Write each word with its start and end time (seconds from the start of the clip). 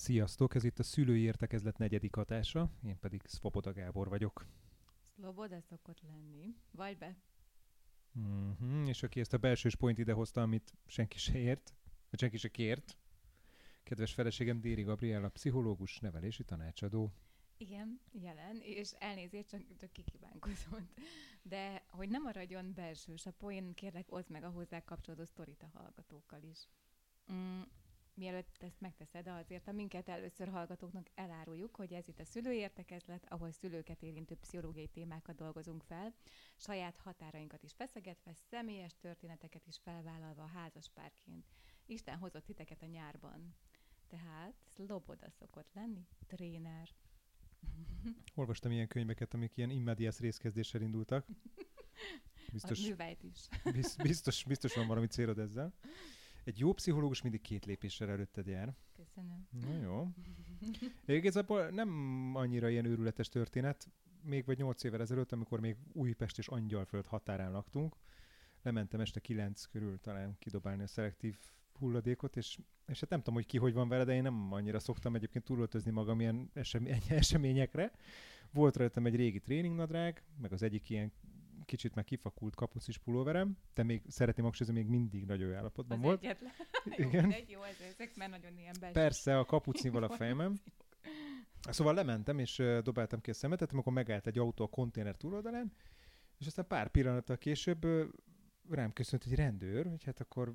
Sziasztok, 0.00 0.54
ez 0.54 0.64
itt 0.64 0.78
a 0.78 0.82
Szülői 0.82 1.20
Értekezlet 1.20 1.78
negyedik 1.78 2.14
hatása, 2.14 2.70
én 2.84 2.98
pedig 2.98 3.22
Szvoboda 3.24 3.72
Gábor 3.72 4.08
vagyok. 4.08 4.46
Szloboda 5.02 5.60
szokott 5.60 6.00
lenni. 6.02 6.54
Vagy 6.70 6.98
be. 6.98 7.16
Mm-hmm, 8.18 8.84
és 8.84 9.02
aki 9.02 9.20
ezt 9.20 9.32
a 9.32 9.38
belsős 9.38 9.74
point 9.76 9.98
idehozta, 9.98 10.42
amit 10.42 10.74
senki 10.86 11.18
se 11.18 11.38
ért, 11.38 11.74
vagy 12.10 12.20
senki 12.20 12.36
se 12.36 12.48
kért, 12.48 12.96
kedves 13.82 14.14
feleségem 14.14 14.60
Déri 14.60 14.82
Gabriella, 14.82 15.28
pszichológus, 15.28 15.98
nevelési 15.98 16.44
tanácsadó. 16.44 17.12
Igen, 17.56 18.00
jelen, 18.12 18.60
és 18.62 18.92
elnézést, 18.98 19.48
csak, 19.48 19.76
csak 19.76 19.92
kikívánkozott. 19.92 20.98
De 21.42 21.84
hogy 21.88 22.08
nem 22.08 22.22
maradjon 22.22 22.72
belsős 22.74 23.26
a 23.26 23.30
poén, 23.30 23.74
kérlek, 23.74 24.12
oszd 24.12 24.30
meg 24.30 24.44
a 24.44 24.50
hozzá 24.50 24.84
kapcsolódó 24.84 25.24
sztorit 25.24 25.62
a 25.62 25.78
hallgatókkal 25.78 26.42
is. 26.42 26.68
Mm, 27.32 27.60
mielőtt 28.20 28.62
ezt 28.62 28.80
megteszed, 28.80 29.26
azért 29.26 29.68
a 29.68 29.72
minket 29.72 30.08
először 30.08 30.48
hallgatóknak 30.48 31.10
eláruljuk, 31.14 31.76
hogy 31.76 31.92
ez 31.92 32.08
itt 32.08 32.20
a 32.20 32.24
szülőértekezlet, 32.24 33.26
ahol 33.28 33.50
szülőket 33.50 34.02
érintő 34.02 34.34
pszichológiai 34.34 34.86
témákat 34.86 35.36
dolgozunk 35.36 35.82
fel, 35.82 36.14
saját 36.56 36.96
határainkat 36.96 37.62
is 37.62 37.72
feszegetve, 37.72 38.32
személyes 38.50 38.96
történeteket 38.98 39.66
is 39.66 39.78
felvállalva 39.82 40.46
házaspárként. 40.46 41.46
Isten 41.86 42.18
hozott 42.18 42.44
titeket 42.44 42.82
a 42.82 42.86
nyárban. 42.86 43.54
Tehát 44.08 44.54
Szloboda 44.74 45.30
szokott 45.30 45.70
lenni, 45.74 46.06
tréner. 46.26 46.88
Olvastam 48.34 48.70
ilyen 48.70 48.88
könyveket, 48.88 49.34
amik 49.34 49.56
ilyen 49.56 49.70
immediás 49.70 50.18
részkezdéssel 50.18 50.80
indultak. 50.80 51.26
Biztos, 52.52 52.84
a 52.84 52.88
műveit 52.88 53.22
is. 53.22 53.48
Biztos, 54.02 54.44
biztos 54.44 54.74
van 54.74 54.86
valami 54.86 55.06
célod 55.06 55.38
ezzel. 55.38 55.74
Egy 56.50 56.58
jó 56.58 56.72
pszichológus 56.72 57.22
mindig 57.22 57.40
két 57.40 57.64
lépéssel 57.64 58.10
előtted 58.10 58.46
jár. 58.46 58.74
Köszönöm. 58.96 59.46
Na 59.50 59.82
jó. 59.82 60.08
Igazából 61.06 61.68
nem 61.68 61.90
annyira 62.34 62.68
ilyen 62.68 62.84
őrületes 62.84 63.28
történet. 63.28 63.88
Még 64.22 64.44
vagy 64.44 64.58
nyolc 64.58 64.84
évvel 64.84 65.00
ezelőtt, 65.00 65.32
amikor 65.32 65.60
még 65.60 65.76
Újpest 65.92 66.38
és 66.38 66.48
Angyalföld 66.48 67.06
határán 67.06 67.52
laktunk, 67.52 67.96
lementem 68.62 69.00
este 69.00 69.20
kilenc 69.20 69.64
körül 69.64 70.00
talán 70.00 70.36
kidobálni 70.38 70.82
a 70.82 70.86
szelektív 70.86 71.36
hulladékot, 71.72 72.36
és, 72.36 72.58
és 72.86 73.00
hát 73.00 73.10
nem 73.10 73.18
tudom, 73.18 73.34
hogy 73.34 73.46
ki 73.46 73.58
hogy 73.58 73.72
van 73.72 73.88
vele, 73.88 74.04
de 74.04 74.14
én 74.14 74.22
nem 74.22 74.52
annyira 74.52 74.78
szoktam 74.78 75.14
egyébként 75.14 75.44
túlöltözni 75.44 75.90
magam 75.90 76.20
ilyen 76.20 76.50
eseményekre. 77.08 77.92
Volt 78.52 78.76
rajtam 78.76 79.06
egy 79.06 79.16
régi 79.16 79.40
tréningnadrág, 79.40 80.22
meg 80.40 80.52
az 80.52 80.62
egyik 80.62 80.90
ilyen 80.90 81.12
kicsit 81.64 81.94
már 81.94 82.04
kifakult 82.04 82.54
kapucis 82.54 82.98
pulóverem, 82.98 83.56
de 83.74 83.82
még 83.82 84.02
szeretném 84.08 84.44
hangsúlyozni, 84.44 84.80
még 84.80 84.90
mindig 84.90 85.24
nagyon 85.24 85.48
jó 85.48 85.54
állapotban 85.54 85.98
az 85.98 86.04
volt. 86.04 86.22
Egyetlen. 86.22 86.52
Igen. 87.06 87.32
Egy 87.32 87.50
jó, 87.50 87.62
ez, 87.62 87.80
ezek 87.80 88.16
már 88.16 88.30
nagyon 88.30 88.58
ilyen 88.58 88.76
belső. 88.80 88.94
Persze, 88.94 89.38
a 89.38 89.44
kapucnival 89.44 90.02
a 90.02 90.08
fejemem. 90.08 90.60
Szóval 91.60 91.94
lementem, 91.94 92.38
és 92.38 92.62
dobáltam 92.82 93.20
ki 93.20 93.30
a 93.30 93.34
szemetet, 93.34 93.72
amikor 93.72 93.92
megállt 93.92 94.26
egy 94.26 94.38
autó 94.38 94.64
a 94.64 94.68
konténer 94.68 95.16
túloldalán, 95.16 95.72
és 96.38 96.46
aztán 96.46 96.66
pár 96.66 96.90
pillanattal 96.90 97.38
később 97.38 97.86
rám 98.70 98.92
köszönt 98.92 99.24
egy 99.24 99.34
rendőr, 99.34 99.86
hogy 99.86 100.04
hát 100.04 100.20
akkor 100.20 100.54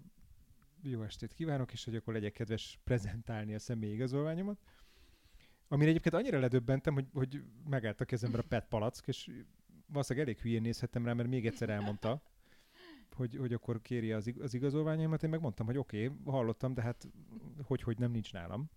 jó 0.82 1.04
estét 1.04 1.34
kívánok, 1.34 1.74
és 1.74 1.86
hogy 1.86 1.96
akkor 1.96 2.14
legyek 2.14 2.32
kedves 2.32 2.80
prezentálni 2.84 3.54
a 3.54 3.60
személyi 3.60 3.94
igazolványomat. 3.94 4.60
Amire 5.68 5.90
egyébként 5.90 6.16
annyira 6.16 6.40
ledöbbentem, 6.40 6.94
hogy, 6.94 7.08
hogy 7.14 7.44
megállt 7.70 8.02
a 8.02 8.06
kezemben 8.06 8.40
a 8.40 8.48
PET 8.48 8.68
palack, 8.68 9.08
és 9.08 9.32
valószínűleg 9.88 10.28
elég 10.28 10.42
hülyén 10.42 10.62
nézhettem 10.62 11.06
rá, 11.06 11.14
mert 11.14 11.30
még 11.30 11.46
egyszer 11.46 11.70
elmondta, 11.70 12.22
hogy, 13.16 13.36
hogy 13.36 13.54
akkor 13.54 13.82
kéri 13.82 14.12
az, 14.12 14.34
az 14.40 14.54
igazolványaimat. 14.54 15.24
Én 15.24 15.30
megmondtam, 15.30 15.66
hogy 15.66 15.78
oké, 15.78 16.06
okay, 16.06 16.18
hallottam, 16.26 16.74
de 16.74 16.82
hát 16.82 17.08
hogy, 17.64 17.82
hogy 17.82 17.98
nem 17.98 18.12
nincs 18.12 18.34
nálam. 18.34 18.70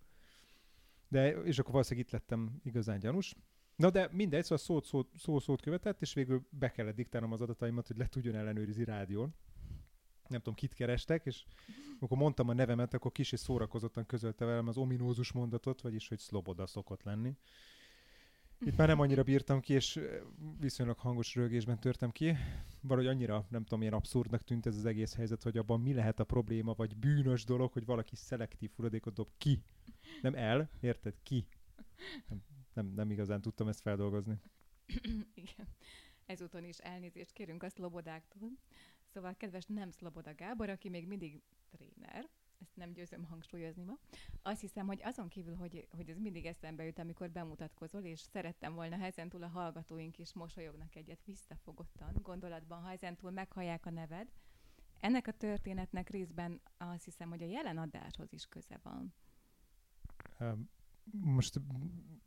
De, 1.07 1.29
és 1.29 1.59
akkor 1.59 1.71
valószínűleg 1.71 2.05
itt 2.07 2.13
lettem 2.13 2.59
igazán 2.63 2.99
gyanús. 2.99 3.35
Na 3.75 3.89
de 3.89 4.09
mindegy, 4.11 4.43
szóval 4.43 4.57
szót, 4.57 4.85
szót, 4.85 5.09
szó 5.17 5.39
szót 5.39 5.61
követett, 5.61 6.01
és 6.01 6.13
végül 6.13 6.47
be 6.49 6.71
kellett 6.71 6.95
diktálnom 6.95 7.31
az 7.31 7.41
adataimat, 7.41 7.87
hogy 7.87 7.97
le 7.97 8.07
tudjon 8.07 8.35
ellenőrizni 8.35 8.83
rádión. 8.83 9.35
Nem 10.27 10.39
tudom, 10.39 10.53
kit 10.53 10.73
kerestek, 10.73 11.25
és 11.25 11.43
akkor 11.99 12.17
mondtam 12.17 12.49
a 12.49 12.53
nevemet, 12.53 12.93
akkor 12.93 13.11
kis 13.11 13.31
és 13.31 13.39
szórakozottan 13.39 14.05
közölte 14.05 14.45
velem 14.45 14.67
az 14.67 14.77
ominózus 14.77 15.31
mondatot, 15.31 15.81
vagyis, 15.81 16.07
hogy 16.07 16.19
Szloboda 16.19 16.67
szokott 16.67 17.03
lenni. 17.03 17.37
Itt 18.65 18.75
már 18.77 18.87
nem 18.87 18.99
annyira 18.99 19.23
bírtam 19.23 19.59
ki, 19.59 19.73
és 19.73 19.99
viszonylag 20.59 20.97
hangos 20.97 21.35
rögésben 21.35 21.79
törtem 21.79 22.11
ki. 22.11 22.35
Valahogy 22.81 23.09
annyira, 23.09 23.45
nem 23.49 23.63
tudom, 23.63 23.79
milyen 23.79 23.93
abszurdnak 23.93 24.43
tűnt 24.43 24.65
ez 24.65 24.75
az 24.75 24.85
egész 24.85 25.15
helyzet, 25.15 25.43
hogy 25.43 25.57
abban 25.57 25.81
mi 25.81 25.93
lehet 25.93 26.19
a 26.19 26.23
probléma, 26.23 26.73
vagy 26.73 26.97
bűnös 26.97 27.43
dolog, 27.43 27.71
hogy 27.71 27.85
valaki 27.85 28.15
szelektív 28.15 28.71
hulladékot 28.75 29.13
dob 29.13 29.29
ki. 29.37 29.63
Nem 30.21 30.35
el, 30.35 30.69
érted? 30.79 31.13
Ki. 31.23 31.47
Nem, 32.27 32.43
nem, 32.73 32.93
nem 32.95 33.11
igazán 33.11 33.41
tudtam 33.41 33.67
ezt 33.67 33.81
feldolgozni. 33.81 34.39
Igen. 35.33 35.67
Ezúton 36.25 36.63
is 36.63 36.77
elnézést 36.77 37.31
kérünk 37.31 37.63
a 37.63 37.69
szlobodáktól. 37.69 38.49
Szóval 39.13 39.35
kedves 39.37 39.65
nem 39.65 39.91
szloboda 39.91 40.35
Gábor, 40.35 40.69
aki 40.69 40.89
még 40.89 41.07
mindig 41.07 41.41
tréner, 41.69 42.29
ezt 42.61 42.75
nem 42.75 42.91
győzöm 42.91 43.23
hangsúlyozni 43.23 43.83
ma. 43.83 43.97
Azt 44.41 44.61
hiszem, 44.61 44.87
hogy 44.87 45.01
azon 45.03 45.27
kívül, 45.27 45.55
hogy, 45.55 45.87
hogy 45.91 46.09
ez 46.09 46.17
mindig 46.17 46.45
eszembe 46.45 46.83
jut, 46.83 46.99
amikor 46.99 47.29
bemutatkozol, 47.29 48.03
és 48.03 48.19
szerettem 48.19 48.73
volna, 48.73 48.97
ha 48.97 49.05
ezentúl 49.05 49.43
a 49.43 49.47
hallgatóink 49.47 50.17
is 50.17 50.33
mosolyognak 50.33 50.95
egyet 50.95 51.23
visszafogottan 51.25 52.13
gondolatban, 52.21 52.81
ha 52.81 52.91
ezentúl 52.91 53.31
meghallják 53.31 53.85
a 53.85 53.89
neved. 53.89 54.27
Ennek 54.99 55.27
a 55.27 55.31
történetnek 55.31 56.09
részben 56.09 56.61
azt 56.77 57.03
hiszem, 57.03 57.29
hogy 57.29 57.43
a 57.43 57.47
jelen 57.47 57.77
adáshoz 57.77 58.33
is 58.33 58.45
köze 58.45 58.79
van. 58.83 59.13
Most 61.11 61.59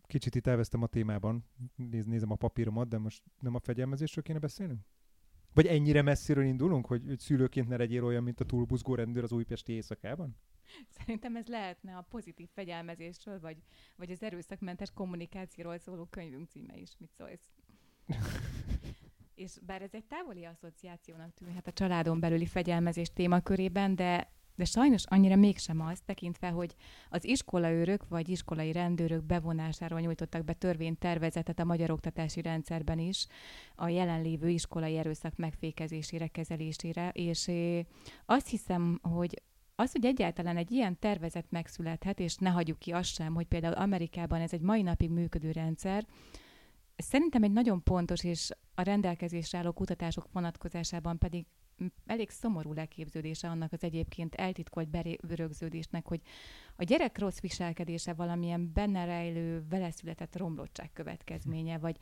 kicsit 0.06 0.34
itt 0.34 0.46
elvesztem 0.46 0.82
a 0.82 0.86
témában, 0.86 1.44
Néz, 1.74 2.06
nézem 2.06 2.30
a 2.30 2.36
papíromat, 2.36 2.88
de 2.88 2.98
most 2.98 3.22
nem 3.40 3.54
a 3.54 3.60
fegyelmezésről 3.60 4.24
kéne 4.24 4.38
beszélnünk? 4.38 4.80
Vagy 5.54 5.66
ennyire 5.66 6.02
messziről 6.02 6.44
indulunk, 6.44 6.86
hogy, 6.86 7.02
szülőként 7.18 7.68
ne 7.68 7.76
legyél 7.76 8.04
olyan, 8.04 8.22
mint 8.22 8.40
a 8.40 8.44
túlbuzgó 8.44 8.94
rendőr 8.94 9.22
az 9.22 9.32
újpesti 9.32 9.72
éjszakában? 9.72 10.36
Szerintem 10.98 11.36
ez 11.36 11.46
lehetne 11.46 11.96
a 11.96 12.06
pozitív 12.10 12.48
fegyelmezésről, 12.54 13.40
vagy, 13.40 13.56
vagy 13.96 14.10
az 14.10 14.22
erőszakmentes 14.22 14.90
kommunikációról 14.90 15.78
szóló 15.78 16.04
könyvünk 16.04 16.48
címe 16.48 16.76
is. 16.76 16.90
Mit 16.98 17.12
szólsz? 17.18 17.50
És 19.34 19.58
bár 19.66 19.82
ez 19.82 19.90
egy 19.92 20.04
távoli 20.04 20.44
asszociációnak 20.44 21.34
tűnhet 21.34 21.66
a 21.66 21.72
családon 21.72 22.20
belüli 22.20 22.46
fegyelmezés 22.46 23.12
témakörében, 23.12 23.94
de 23.94 24.32
de 24.62 24.68
sajnos 24.68 25.04
annyira 25.06 25.36
mégsem 25.36 25.80
az, 25.80 26.00
tekintve, 26.04 26.48
hogy 26.48 26.74
az 27.10 27.24
iskolaőrök 27.24 28.08
vagy 28.08 28.28
iskolai 28.28 28.72
rendőrök 28.72 29.24
bevonásáról 29.24 30.00
nyújtottak 30.00 30.44
be 30.44 30.52
törvénytervezetet 30.52 31.58
a 31.58 31.64
magyar 31.64 31.90
oktatási 31.90 32.42
rendszerben 32.42 32.98
is 32.98 33.26
a 33.74 33.88
jelenlévő 33.88 34.48
iskolai 34.48 34.96
erőszak 34.96 35.36
megfékezésére, 35.36 36.26
kezelésére, 36.26 37.08
és 37.08 37.50
azt 38.26 38.48
hiszem, 38.48 38.98
hogy 39.02 39.42
az, 39.74 39.92
hogy 39.92 40.04
egyáltalán 40.04 40.56
egy 40.56 40.70
ilyen 40.70 40.98
tervezet 40.98 41.46
megszülethet, 41.50 42.20
és 42.20 42.36
ne 42.36 42.50
hagyjuk 42.50 42.78
ki 42.78 42.90
azt 42.90 43.14
sem, 43.14 43.34
hogy 43.34 43.46
például 43.46 43.74
Amerikában 43.74 44.40
ez 44.40 44.52
egy 44.52 44.60
mai 44.60 44.82
napig 44.82 45.10
működő 45.10 45.50
rendszer, 45.50 46.06
szerintem 46.96 47.42
egy 47.42 47.52
nagyon 47.52 47.82
pontos 47.82 48.24
és 48.24 48.50
a 48.74 48.82
rendelkezésre 48.82 49.58
álló 49.58 49.72
kutatások 49.72 50.26
vonatkozásában 50.32 51.18
pedig 51.18 51.46
elég 52.06 52.30
szomorú 52.30 52.72
leképződése 52.72 53.48
annak 53.48 53.72
az 53.72 53.82
egyébként 53.82 54.34
eltitkolt 54.34 54.88
berögződésnek, 55.26 56.06
hogy 56.06 56.20
a 56.76 56.84
gyerek 56.84 57.18
rossz 57.18 57.40
viselkedése 57.40 58.12
valamilyen 58.12 58.72
benne 58.72 59.04
rejlő, 59.04 59.64
vele 59.68 59.90
született 59.90 60.36
romlottság 60.36 60.92
következménye, 60.92 61.78
vagy 61.78 61.96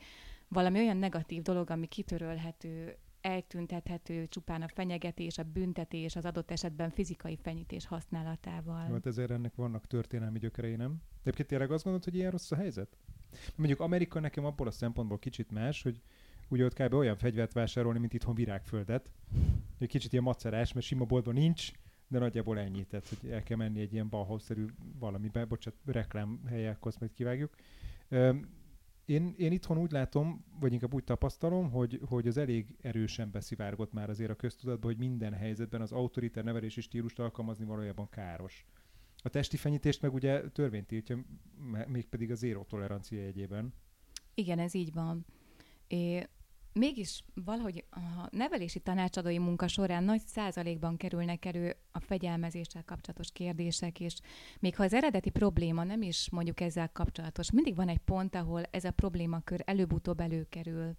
valami 0.47 0.79
olyan 0.79 0.97
negatív 0.97 1.41
dolog, 1.41 1.69
ami 1.69 1.87
kitörölhető, 1.87 2.97
eltüntethető 3.21 4.27
csupán 4.27 4.61
a 4.61 4.67
fenyegetés, 4.67 5.37
a 5.37 5.43
büntetés, 5.43 6.15
az 6.15 6.25
adott 6.25 6.51
esetben 6.51 6.89
fizikai 6.89 7.37
fenyítés 7.41 7.87
használatával. 7.87 8.91
Hát 8.91 9.05
ezért 9.05 9.31
ennek 9.31 9.55
vannak 9.55 9.87
történelmi 9.87 10.39
gyökerei, 10.39 10.75
nem? 10.75 10.89
De 10.89 11.19
egyébként 11.21 11.47
tényleg 11.47 11.71
azt 11.71 11.83
gondolod, 11.83 12.05
hogy 12.05 12.15
ilyen 12.15 12.31
rossz 12.31 12.51
a 12.51 12.55
helyzet? 12.55 12.97
Mondjuk 13.55 13.79
Amerika 13.79 14.19
nekem 14.19 14.45
abból 14.45 14.67
a 14.67 14.71
szempontból 14.71 15.19
kicsit 15.19 15.51
más, 15.51 15.81
hogy 15.81 16.01
ugye 16.51 16.65
ott 16.65 16.73
kb. 16.73 16.93
olyan 16.93 17.17
fegyvert 17.17 17.53
vásárolni, 17.53 17.99
mint 17.99 18.13
itthon 18.13 18.35
virágföldet. 18.35 19.11
Egy 19.77 19.87
kicsit 19.87 20.11
ilyen 20.11 20.23
macerás, 20.23 20.73
mert 20.73 20.85
sima 20.85 21.05
boltban 21.05 21.33
nincs, 21.33 21.71
de 22.07 22.19
nagyjából 22.19 22.59
ennyi, 22.59 22.83
tehát 22.83 23.07
hogy 23.07 23.29
el 23.29 23.43
kell 23.43 23.57
menni 23.57 23.79
egy 23.79 23.93
ilyen 23.93 24.09
balhauszerű 24.09 24.65
valamibe, 24.99 25.45
bocsánat, 25.45 25.79
reklám 25.85 26.41
helyek, 26.47 26.83
majd 26.83 27.13
kivágjuk. 27.13 27.55
Én, 29.05 29.33
én 29.37 29.51
itthon 29.51 29.77
úgy 29.77 29.91
látom, 29.91 30.45
vagy 30.59 30.73
inkább 30.73 30.93
úgy 30.93 31.03
tapasztalom, 31.03 31.71
hogy, 31.71 31.99
hogy 32.05 32.27
az 32.27 32.37
elég 32.37 32.75
erősen 32.81 33.31
beszivárgott 33.31 33.93
már 33.93 34.09
azért 34.09 34.29
a 34.29 34.35
köztudatba, 34.35 34.87
hogy 34.87 34.97
minden 34.97 35.33
helyzetben 35.33 35.81
az 35.81 35.91
autoriter 35.91 36.43
nevelési 36.43 36.81
stílust 36.81 37.19
alkalmazni 37.19 37.65
valójában 37.65 38.09
káros. 38.09 38.65
A 39.23 39.29
testi 39.29 39.57
fenyítést 39.57 40.01
meg 40.01 40.13
ugye 40.13 40.49
törvény 40.49 40.85
tiltja, 40.85 41.25
mégpedig 41.87 42.31
a 42.31 42.35
zéró 42.35 42.63
tolerancia 42.63 43.21
jegyében. 43.21 43.73
Igen, 44.33 44.59
ez 44.59 44.73
így 44.73 44.93
van. 44.93 45.25
É, 45.87 46.27
mégis 46.73 47.23
valahogy 47.33 47.85
a 47.89 48.27
nevelési 48.29 48.79
tanácsadói 48.79 49.37
munka 49.37 49.67
során 49.67 50.03
nagy 50.03 50.21
százalékban 50.25 50.97
kerülnek 50.97 51.45
elő 51.45 51.75
a 51.91 51.99
fegyelmezéssel 51.99 52.83
kapcsolatos 52.83 53.31
kérdések, 53.31 53.99
és 53.99 54.19
még 54.59 54.75
ha 54.75 54.83
az 54.83 54.93
eredeti 54.93 55.29
probléma 55.29 55.83
nem 55.83 56.01
is 56.01 56.29
mondjuk 56.29 56.59
ezzel 56.59 56.89
kapcsolatos, 56.91 57.51
mindig 57.51 57.75
van 57.75 57.89
egy 57.89 57.97
pont, 57.97 58.35
ahol 58.35 58.63
ez 58.71 58.83
a 58.83 58.91
problémakör 58.91 59.61
előbb-utóbb 59.65 60.19
előkerül. 60.19 60.95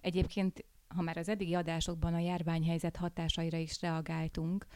Egyébként, 0.00 0.64
ha 0.88 1.02
már 1.02 1.16
az 1.16 1.28
eddigi 1.28 1.54
adásokban 1.54 2.14
a 2.14 2.18
járványhelyzet 2.18 2.96
hatásaira 2.96 3.56
is 3.56 3.80
reagáltunk, 3.80 4.66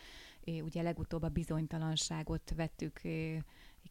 ugye 0.62 0.83
legutóbb 0.83 1.23
a 1.23 1.29
bizonytalanságot 1.29 2.53
vettük 2.56 3.00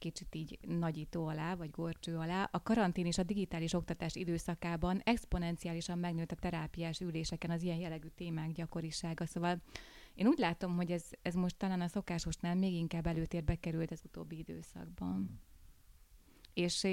kicsit 0.01 0.35
így 0.35 0.59
nagyító 0.61 1.25
alá, 1.25 1.55
vagy 1.55 1.69
gorcső 1.69 2.17
alá. 2.17 2.49
A 2.51 2.63
karantén 2.63 3.05
és 3.05 3.17
a 3.17 3.23
digitális 3.23 3.73
oktatás 3.73 4.15
időszakában 4.15 5.01
exponenciálisan 5.03 5.99
megnőtt 5.99 6.31
a 6.31 6.35
terápiás 6.35 6.99
üléseken 6.99 7.49
az 7.49 7.63
ilyen 7.63 7.77
jellegű 7.77 8.07
témák 8.07 8.51
gyakorisága. 8.51 9.25
Szóval 9.25 9.61
én 10.15 10.27
úgy 10.27 10.37
látom, 10.37 10.75
hogy 10.75 10.91
ez, 10.91 11.09
ez 11.21 11.33
most 11.33 11.57
talán 11.57 11.81
a 11.81 11.87
szokásosnál 11.87 12.55
még 12.55 12.73
inkább 12.73 13.07
előtérbe 13.07 13.55
került 13.55 13.91
az 13.91 14.01
utóbbi 14.05 14.37
időszakban. 14.37 15.41
És 16.53 16.87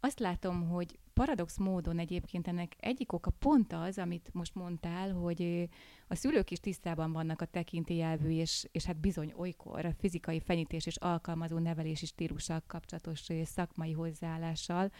azt 0.00 0.18
látom, 0.18 0.68
hogy 0.68 0.98
paradox 1.14 1.58
módon 1.58 1.98
egyébként 1.98 2.48
ennek 2.48 2.76
egyik 2.78 3.12
oka 3.12 3.30
pont 3.30 3.72
az, 3.72 3.98
amit 3.98 4.30
most 4.32 4.54
mondtál, 4.54 5.12
hogy 5.12 5.68
a 6.08 6.14
szülők 6.14 6.50
is 6.50 6.60
tisztában 6.60 7.12
vannak 7.12 7.40
a 7.40 7.44
tekintélyelvű 7.44 8.30
és, 8.30 8.68
és 8.72 8.84
hát 8.84 8.96
bizony 8.96 9.32
olykor 9.36 9.84
a 9.84 9.94
fizikai 9.98 10.40
fenyítés 10.40 10.86
és 10.86 10.96
alkalmazó 10.96 11.58
nevelési 11.58 12.06
stílussal 12.06 12.62
kapcsolatos 12.66 13.26
szakmai 13.44 13.92
hozzáállással, 13.92 14.90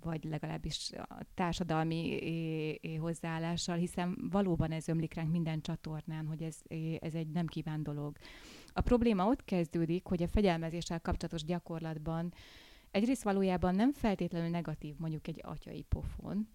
vagy 0.00 0.24
legalábbis 0.24 0.90
a 0.92 1.18
társadalmi 1.34 2.20
hozzáállással, 3.00 3.76
hiszen 3.76 4.28
valóban 4.30 4.70
ez 4.70 4.88
ömlik 4.88 5.14
ránk 5.14 5.30
minden 5.30 5.60
csatornán, 5.60 6.26
hogy 6.26 6.42
ez, 6.42 6.56
ez 6.98 7.14
egy 7.14 7.28
nem 7.28 7.46
kíván 7.46 7.82
dolog. 7.82 8.16
A 8.72 8.80
probléma 8.80 9.26
ott 9.26 9.44
kezdődik, 9.44 10.06
hogy 10.06 10.22
a 10.22 10.28
fegyelmezéssel 10.28 11.00
kapcsolatos 11.00 11.44
gyakorlatban 11.44 12.32
egyrészt 12.94 13.22
valójában 13.22 13.74
nem 13.74 13.92
feltétlenül 13.92 14.48
negatív 14.48 14.94
mondjuk 14.98 15.28
egy 15.28 15.40
atyai 15.42 15.82
pofon, 15.82 16.48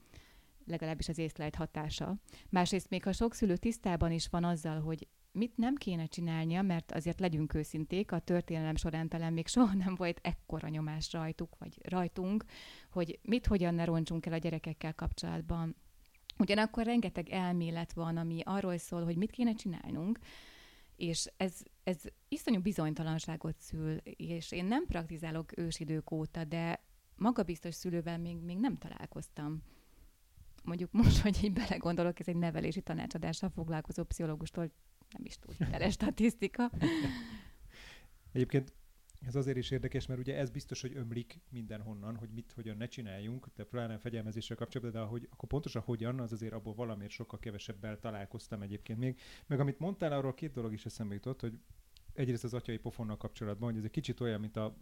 legalábbis 0.66 1.10
az 1.10 1.18
észlelt 1.18 1.56
hatása. 1.56 2.16
Másrészt 2.50 2.90
még 2.90 3.04
ha 3.04 3.12
sok 3.12 3.34
szülő 3.34 3.58
tisztában 3.58 4.12
is 4.12 4.28
van 4.28 4.44
azzal, 4.44 4.82
hogy 4.82 5.08
mit 5.32 5.58
nem 5.58 5.76
kéne 5.76 6.06
csinálnia, 6.06 6.62
mert 6.62 6.92
azért 6.92 7.20
legyünk 7.20 7.54
őszinték, 7.54 8.12
a 8.12 8.20
történelem 8.20 8.76
során 8.76 9.08
talán 9.08 9.34
még 9.34 9.48
soha 9.48 9.74
nem 9.74 9.96
volt 9.96 10.20
ekkora 10.24 10.68
nyomás 10.68 11.14
rajtuk, 11.14 11.56
vagy 11.58 11.78
rajtunk, 11.84 12.44
hogy 12.92 13.20
mit 13.22 13.46
hogyan 13.48 13.74
ne 13.76 13.86
roncsunk 13.86 14.26
el 14.26 14.34
a 14.34 14.38
gyerekekkel 14.38 14.96
kapcsolatban. 14.96 15.76
Ugyanakkor 16.38 16.86
rengeteg 16.86 17.30
elmélet 17.30 17.94
van, 17.94 18.18
ami 18.18 18.42
arról 18.44 18.78
szól, 18.78 19.04
hogy 19.04 19.18
mit 19.18 19.32
kéne 19.32 19.54
csinálnunk, 19.54 20.20
és 21.00 21.32
ez, 21.38 21.62
ez 21.84 22.02
iszonyú 22.28 22.62
bizonytalanságot 22.62 23.56
szül, 23.60 23.98
és 24.04 24.52
én 24.52 24.66
nem 24.66 24.86
praktizálok 24.86 25.58
ősidők 25.58 26.12
óta, 26.12 26.44
de 26.44 26.84
magabiztos 27.16 27.76
szülővel 27.76 28.18
még, 28.18 28.38
még 28.38 28.60
nem 28.60 28.78
találkoztam. 28.78 29.64
Mondjuk 30.64 30.92
most, 30.92 31.18
hogy 31.18 31.44
így 31.44 31.54
belegondolok, 31.54 32.20
ez 32.20 32.28
egy 32.28 32.36
nevelési 32.36 32.82
tanácsadással 32.82 33.50
foglalkozó 33.50 34.04
pszichológustól 34.04 34.72
nem 35.10 35.26
is 35.26 35.38
tud 35.38 35.56
el 35.72 35.90
statisztika. 35.90 36.72
Egyébként 38.32 38.74
ez 39.26 39.36
azért 39.36 39.58
is 39.58 39.72
érdekes, 39.72 40.06
mert 40.06 40.20
ugye 40.20 40.38
ez 40.38 40.50
biztos, 40.50 40.82
hogy 40.82 40.96
ömlik 40.96 41.40
mindenhonnan, 41.50 42.16
hogy 42.16 42.30
mit, 42.30 42.52
hogyan 42.52 42.78
ne 42.78 42.88
csináljunk, 42.88 43.48
de 43.56 43.64
pláne 43.64 43.98
fegyelmezéssel 43.98 44.58
kapcsolatban, 44.58 45.02
de 45.02 45.08
ahogy, 45.08 45.28
akkor 45.32 45.50
pontosan 45.50 45.82
hogyan, 45.82 46.20
az 46.20 46.32
azért 46.32 46.54
abból 46.54 46.74
valamiért 46.74 47.12
sokkal 47.12 47.40
kevesebbel 47.40 48.00
találkoztam 48.00 48.62
egyébként 48.62 49.00
még. 49.00 49.20
Meg 49.48 49.60
amit 49.60 49.80
mondtál, 49.80 50.12
arról 50.12 50.34
két 50.34 50.52
dolog 50.52 50.74
is 50.74 50.86
eszembe 50.86 51.14
jutott, 51.14 51.42
hogy 51.42 51.60
egyrészt 52.14 52.44
az 52.44 52.54
atyai 52.54 52.78
pofonnal 52.78 53.18
kapcsolatban, 53.18 53.70
hogy 53.70 53.78
ez 53.78 53.84
egy 53.84 53.92
kicsit 53.92 54.20
olyan, 54.20 54.40
mint 54.40 54.58
a 54.58 54.78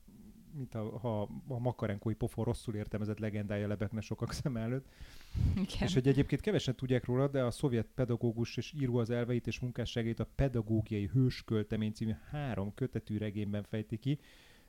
mint 0.57 0.75
a, 0.75 0.97
ha 0.97 1.21
a 1.47 1.59
makarenkói 1.59 2.13
pofon 2.13 2.45
rosszul 2.45 2.75
értelmezett 2.75 3.19
legendája 3.19 3.67
lebegne 3.67 4.01
sokak 4.01 4.33
szem 4.33 4.57
előtt. 4.57 4.85
Igen. 5.51 5.87
És 5.87 5.93
hogy 5.93 6.07
egyébként 6.07 6.41
kevesen 6.41 6.75
tudják 6.75 7.05
róla, 7.05 7.27
de 7.27 7.43
a 7.43 7.51
szovjet 7.51 7.87
pedagógus 7.95 8.57
és 8.57 8.73
író 8.79 8.97
az 8.97 9.09
elveit 9.09 9.47
és 9.47 9.59
munkásságait 9.59 10.19
a 10.19 10.27
pedagógiai 10.35 11.09
hősköltemény 11.13 11.91
című 11.91 12.15
három 12.29 12.73
kötetű 12.73 13.17
regényben 13.17 13.63
fejti 13.63 13.97
ki. 13.97 14.19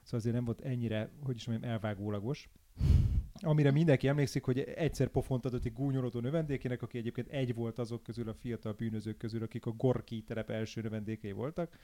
Szóval 0.02 0.20
azért 0.20 0.34
nem 0.34 0.44
volt 0.44 0.60
ennyire, 0.60 1.10
hogy 1.22 1.36
is 1.36 1.46
mondjam, 1.46 1.70
elvágólagos. 1.70 2.48
Amire 3.40 3.70
mindenki 3.70 4.08
emlékszik, 4.08 4.44
hogy 4.44 4.58
egyszer 4.58 5.08
pofont 5.08 5.44
adott 5.44 5.64
egy 5.64 5.72
gúnyorodó 5.72 6.20
növendékének, 6.20 6.82
aki 6.82 6.98
egyébként 6.98 7.28
egy 7.28 7.54
volt 7.54 7.78
azok 7.78 8.02
közül 8.02 8.28
a 8.28 8.34
fiatal 8.34 8.72
bűnözők 8.72 9.16
közül, 9.16 9.42
akik 9.42 9.66
a 9.66 9.70
Gorki 9.70 10.22
terep 10.22 10.50
első 10.50 10.80
növendékei 10.80 11.32
voltak. 11.32 11.78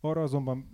Arra 0.00 0.22
azonban 0.22 0.68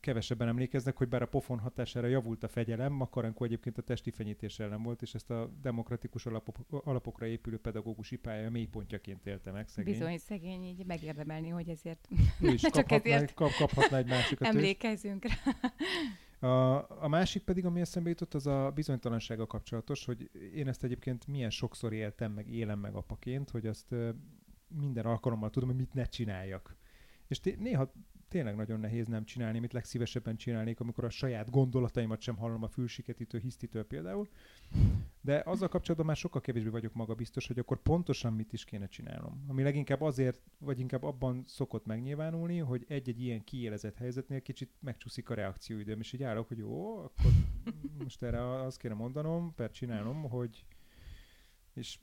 kevesebben 0.00 0.48
emlékeznek, 0.48 0.96
hogy 0.96 1.08
bár 1.08 1.22
a 1.22 1.26
pofon 1.26 1.58
hatására 1.58 2.06
javult 2.06 2.42
a 2.42 2.48
fegyelem, 2.48 2.92
Makarenko 2.92 3.44
egyébként 3.44 3.78
a 3.78 3.82
testi 3.82 4.10
fenyítés 4.10 4.58
ellen 4.58 4.82
volt, 4.82 5.02
és 5.02 5.14
ezt 5.14 5.30
a 5.30 5.50
demokratikus 5.62 6.26
alapok, 6.26 6.56
alapokra 6.84 7.26
épülő 7.26 7.58
pedagógusi 7.58 8.16
pálya 8.16 8.50
mélypontjaként 8.50 9.26
élte 9.26 9.50
meg 9.50 9.68
szegény. 9.68 9.92
Bizony, 9.92 10.18
szegény 10.18 10.62
így 10.64 10.86
megérdemelni, 10.86 11.48
hogy 11.48 11.68
ezért 11.68 12.08
ő 12.40 12.52
is 12.52 12.62
kaphatná, 12.70 13.14
ezért 13.14 13.34
kap, 13.34 13.50
kaphatná 13.58 13.98
egy 13.98 14.06
másikat 14.06 14.48
Emlékezzünk 14.48 15.24
rá. 15.24 15.34
A, 16.40 16.86
a 17.02 17.08
másik 17.08 17.42
pedig, 17.42 17.64
ami 17.64 17.80
eszembe 17.80 18.08
jutott, 18.08 18.34
az 18.34 18.46
a 18.46 18.70
bizonytalansága 18.74 19.46
kapcsolatos, 19.46 20.04
hogy 20.04 20.30
én 20.54 20.68
ezt 20.68 20.84
egyébként 20.84 21.26
milyen 21.26 21.50
sokszor 21.50 21.92
éltem, 21.92 22.32
meg 22.32 22.48
élem 22.48 22.78
meg 22.78 22.94
apaként, 22.94 23.50
hogy 23.50 23.66
azt 23.66 23.94
minden 24.68 25.04
alkalommal 25.04 25.50
tudom, 25.50 25.68
hogy 25.68 25.78
mit 25.78 25.94
ne 25.94 26.04
csináljak. 26.04 26.76
És 27.26 27.40
té- 27.40 27.58
néha 27.58 27.92
tényleg 28.28 28.56
nagyon 28.56 28.80
nehéz 28.80 29.06
nem 29.06 29.24
csinálni, 29.24 29.58
amit 29.58 29.72
legszívesebben 29.72 30.36
csinálnék, 30.36 30.80
amikor 30.80 31.04
a 31.04 31.10
saját 31.10 31.50
gondolataimat 31.50 32.20
sem 32.20 32.36
hallom 32.36 32.62
a 32.62 32.68
fülsiketítő, 32.68 33.38
hisztitől 33.38 33.86
például. 33.86 34.28
De 35.20 35.42
azzal 35.44 35.68
kapcsolatban 35.68 36.06
már 36.06 36.16
sokkal 36.16 36.40
kevésbé 36.40 36.68
vagyok 36.68 36.94
maga 36.94 37.14
biztos, 37.14 37.46
hogy 37.46 37.58
akkor 37.58 37.82
pontosan 37.82 38.32
mit 38.32 38.52
is 38.52 38.64
kéne 38.64 38.86
csinálnom. 38.86 39.44
Ami 39.48 39.62
leginkább 39.62 40.00
azért, 40.00 40.40
vagy 40.58 40.78
inkább 40.78 41.02
abban 41.02 41.42
szokott 41.46 41.86
megnyilvánulni, 41.86 42.58
hogy 42.58 42.84
egy-egy 42.88 43.22
ilyen 43.22 43.44
kiélezett 43.44 43.96
helyzetnél 43.96 44.40
kicsit 44.40 44.70
megcsúszik 44.80 45.30
a 45.30 45.34
reakcióidőm, 45.34 46.00
és 46.00 46.12
így 46.12 46.22
állok, 46.22 46.48
hogy 46.48 46.58
jó, 46.58 46.96
akkor 46.96 47.30
most 48.02 48.22
erre 48.22 48.62
azt 48.62 48.78
kéne 48.78 48.94
mondanom, 48.94 49.54
per 49.54 49.70
csinálnom, 49.70 50.22
hogy 50.22 50.64
és 51.74 51.98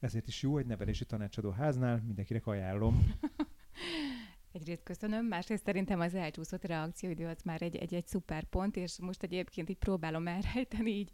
ezért 0.00 0.28
is 0.28 0.42
jó 0.42 0.58
egy 0.58 0.66
nevelési 0.66 1.04
tanácsadó 1.04 1.50
háznál, 1.50 2.02
mindenkinek 2.06 2.46
ajánlom. 2.46 3.02
Egyrészt 4.52 4.82
köszönöm, 4.82 5.26
másrészt 5.26 5.64
szerintem 5.64 6.00
az 6.00 6.14
elcsúszott 6.14 6.64
reakcióidő 6.64 7.26
az 7.26 7.42
már 7.44 7.62
egy, 7.62 7.76
egy, 7.76 7.94
egy 7.94 8.06
szuper 8.06 8.44
pont, 8.44 8.76
és 8.76 8.98
most 9.00 9.22
egyébként 9.22 9.68
így 9.68 9.76
próbálom 9.76 10.26
elrejteni 10.26 10.90
így 10.90 11.10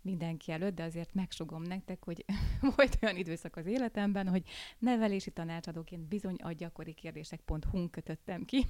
mindenki 0.00 0.52
előtt, 0.52 0.74
de 0.74 0.82
azért 0.82 1.14
megsugom 1.14 1.62
nektek, 1.62 2.04
hogy 2.04 2.24
volt 2.76 2.98
olyan 3.02 3.16
időszak 3.16 3.56
az 3.56 3.66
életemben, 3.66 4.28
hogy 4.28 4.42
nevelési 4.78 5.30
tanácsadóként 5.30 6.02
bizony 6.02 6.36
a 6.42 6.52
gyakori 6.52 6.92
kérdések.hu 6.92 7.90
kötöttem 7.90 8.44
ki. 8.44 8.66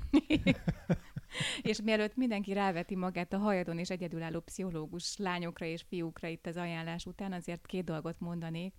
és 1.62 1.80
mielőtt 1.82 2.16
mindenki 2.16 2.52
ráveti 2.52 2.96
magát 2.96 3.32
a 3.32 3.38
hajadon 3.38 3.78
és 3.78 3.90
egyedülálló 3.90 4.40
pszichológus 4.40 5.16
lányokra 5.16 5.66
és 5.66 5.84
fiúkra 5.88 6.28
itt 6.28 6.46
az 6.46 6.56
ajánlás 6.56 7.06
után, 7.06 7.32
azért 7.32 7.66
két 7.66 7.84
dolgot 7.84 8.20
mondanék 8.20 8.74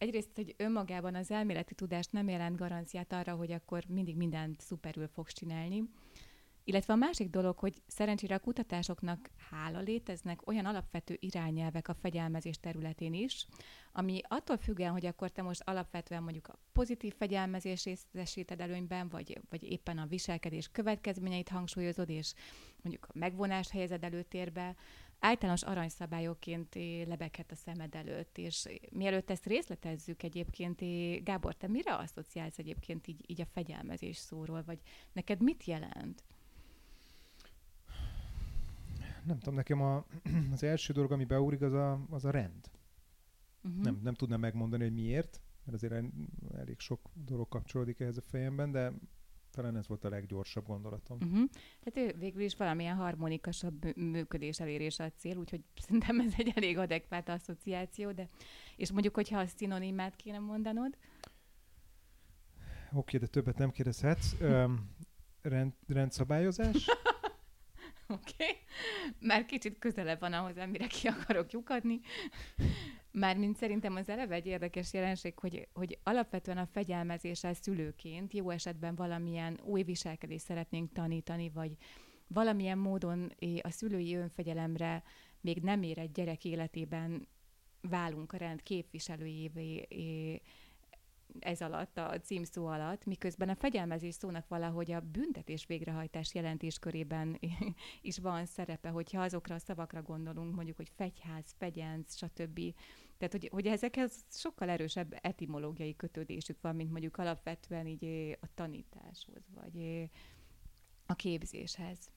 egyrészt, 0.00 0.30
hogy 0.34 0.54
önmagában 0.56 1.14
az 1.14 1.30
elméleti 1.30 1.74
tudás 1.74 2.06
nem 2.06 2.28
jelent 2.28 2.56
garanciát 2.56 3.12
arra, 3.12 3.34
hogy 3.34 3.52
akkor 3.52 3.84
mindig 3.88 4.16
mindent 4.16 4.60
szuperül 4.60 5.08
fogsz 5.08 5.32
csinálni. 5.32 5.82
Illetve 6.64 6.92
a 6.92 6.96
másik 6.96 7.30
dolog, 7.30 7.58
hogy 7.58 7.82
szerencsére 7.86 8.34
a 8.34 8.38
kutatásoknak 8.38 9.30
hála 9.50 9.80
léteznek 9.80 10.46
olyan 10.46 10.66
alapvető 10.66 11.16
irányelvek 11.20 11.88
a 11.88 11.94
fegyelmezés 11.94 12.60
területén 12.60 13.14
is, 13.14 13.46
ami 13.92 14.20
attól 14.28 14.56
függően, 14.56 14.92
hogy 14.92 15.06
akkor 15.06 15.30
te 15.30 15.42
most 15.42 15.62
alapvetően 15.64 16.22
mondjuk 16.22 16.48
a 16.48 16.58
pozitív 16.72 17.14
fegyelmezés 17.14 17.84
részesíted 17.84 18.60
előnyben, 18.60 19.08
vagy, 19.08 19.40
vagy 19.48 19.62
éppen 19.62 19.98
a 19.98 20.06
viselkedés 20.06 20.68
következményeit 20.68 21.48
hangsúlyozod, 21.48 22.08
és 22.08 22.32
mondjuk 22.82 23.06
a 23.08 23.18
megvonást 23.18 23.70
helyezed 23.70 24.04
előtérbe, 24.04 24.76
általános 25.20 25.62
aranyszabályokként 25.62 26.74
lebeghet 27.06 27.50
a 27.50 27.54
szemed 27.54 27.94
előtt, 27.94 28.38
és 28.38 28.68
mielőtt 28.90 29.30
ezt 29.30 29.46
részletezzük 29.46 30.22
egyébként, 30.22 30.80
Gábor, 31.24 31.54
te 31.54 31.68
mire 31.68 31.94
asszociálsz 31.94 32.58
egyébként 32.58 33.06
így, 33.06 33.24
így 33.26 33.40
a 33.40 33.46
fegyelmezés 33.46 34.16
szóról, 34.16 34.62
vagy 34.66 34.78
neked 35.12 35.42
mit 35.42 35.64
jelent? 35.64 36.24
Nem 39.24 39.38
tudom, 39.38 39.54
nekem 39.54 39.82
a, 39.82 40.04
az 40.52 40.62
első 40.62 40.92
dolog, 40.92 41.12
ami 41.12 41.24
beúrik, 41.24 41.60
az 41.60 41.72
a, 41.72 42.06
az 42.10 42.24
a 42.24 42.30
rend. 42.30 42.70
Uh-huh. 43.64 43.82
Nem, 43.82 44.00
nem 44.02 44.14
tudnám 44.14 44.40
megmondani, 44.40 44.82
hogy 44.82 44.92
miért, 44.92 45.40
mert 45.64 45.82
azért 45.82 46.04
elég 46.54 46.78
sok 46.78 47.10
dolog 47.14 47.48
kapcsolódik 47.48 48.00
ehhez 48.00 48.16
a 48.16 48.22
fejemben, 48.22 48.70
de 48.70 48.92
Talán 49.50 49.76
ez 49.76 49.88
volt 49.88 50.04
a 50.04 50.08
leggyorsabb 50.08 50.66
gondolatom. 50.66 51.18
Uh-huh. 51.20 51.48
Tehát 51.80 52.12
ő 52.12 52.18
végül 52.18 52.42
is 52.42 52.56
valamilyen 52.56 52.96
harmonikasabb 52.96 53.96
működés 53.96 54.60
elérése 54.60 55.04
a 55.04 55.10
cél, 55.10 55.36
úgyhogy 55.36 55.60
szerintem 55.84 56.20
ez 56.20 56.32
egy 56.36 56.52
elég 56.54 56.78
adekvát 56.78 57.28
asszociáció, 57.28 58.12
de 58.12 58.28
és 58.76 58.92
mondjuk, 58.92 59.14
hogyha 59.14 59.38
a 59.38 59.46
szinonimát 59.46 60.16
kéne 60.16 60.38
mondanod? 60.38 60.96
Oké, 62.92 63.18
de 63.18 63.26
többet 63.26 63.58
nem 63.58 63.70
kérdezhetsz. 63.70 64.40
Um, 64.40 64.90
rend, 65.42 65.72
rendszabályozás? 65.86 66.76
Oké, 68.06 68.32
okay. 68.32 68.56
már 69.18 69.44
kicsit 69.44 69.78
közelebb 69.78 70.20
van 70.20 70.32
ahhoz, 70.32 70.56
amire 70.56 70.86
ki 70.86 71.08
akarok 71.08 71.52
lyukadni. 71.52 72.00
Mármint 73.12 73.56
szerintem 73.56 73.96
az 73.96 74.08
eleve 74.08 74.34
egy 74.34 74.46
érdekes 74.46 74.92
jelenség, 74.92 75.38
hogy, 75.38 75.68
hogy 75.72 75.98
alapvetően 76.02 76.58
a 76.58 76.66
fegyelmezéssel 76.66 77.54
szülőként 77.54 78.32
jó 78.32 78.50
esetben 78.50 78.94
valamilyen 78.94 79.60
új 79.64 79.82
viselkedést 79.82 80.44
szeretnénk 80.44 80.92
tanítani, 80.92 81.50
vagy 81.54 81.76
valamilyen 82.26 82.78
módon 82.78 83.32
a 83.60 83.70
szülői 83.70 84.14
önfegyelemre 84.14 85.02
még 85.40 85.62
nem 85.62 85.82
érett 85.82 86.12
gyerek 86.12 86.44
életében 86.44 87.28
válunk 87.80 88.32
a 88.32 88.36
rend 88.36 88.62
képviselőjévé 88.62 89.88
ez 91.38 91.60
alatt, 91.60 91.98
a 91.98 92.20
címszó 92.20 92.66
alatt, 92.66 93.04
miközben 93.04 93.48
a 93.48 93.54
fegyelmezés 93.54 94.14
szónak 94.14 94.48
valahogy 94.48 94.92
a 94.92 95.00
büntetés 95.00 95.66
végrehajtás 95.66 96.34
jelentés 96.34 96.78
körében 96.78 97.38
is 98.00 98.18
van 98.18 98.46
szerepe, 98.46 98.88
hogyha 98.88 99.22
azokra 99.22 99.54
a 99.54 99.58
szavakra 99.58 100.02
gondolunk, 100.02 100.54
mondjuk, 100.54 100.76
hogy 100.76 100.90
fegyház, 100.96 101.54
fegyenc, 101.58 102.16
stb. 102.16 102.60
Tehát, 103.18 103.32
hogy, 103.32 103.48
hogy 103.52 103.66
ezekhez 103.66 104.24
sokkal 104.30 104.68
erősebb 104.68 105.18
etimológiai 105.20 105.96
kötődésük 105.96 106.60
van, 106.60 106.76
mint 106.76 106.90
mondjuk 106.90 107.16
alapvetően 107.16 107.86
így 107.86 108.36
a 108.40 108.46
tanításhoz, 108.54 109.42
vagy 109.54 110.08
a 111.06 111.14
képzéshez. 111.14 112.10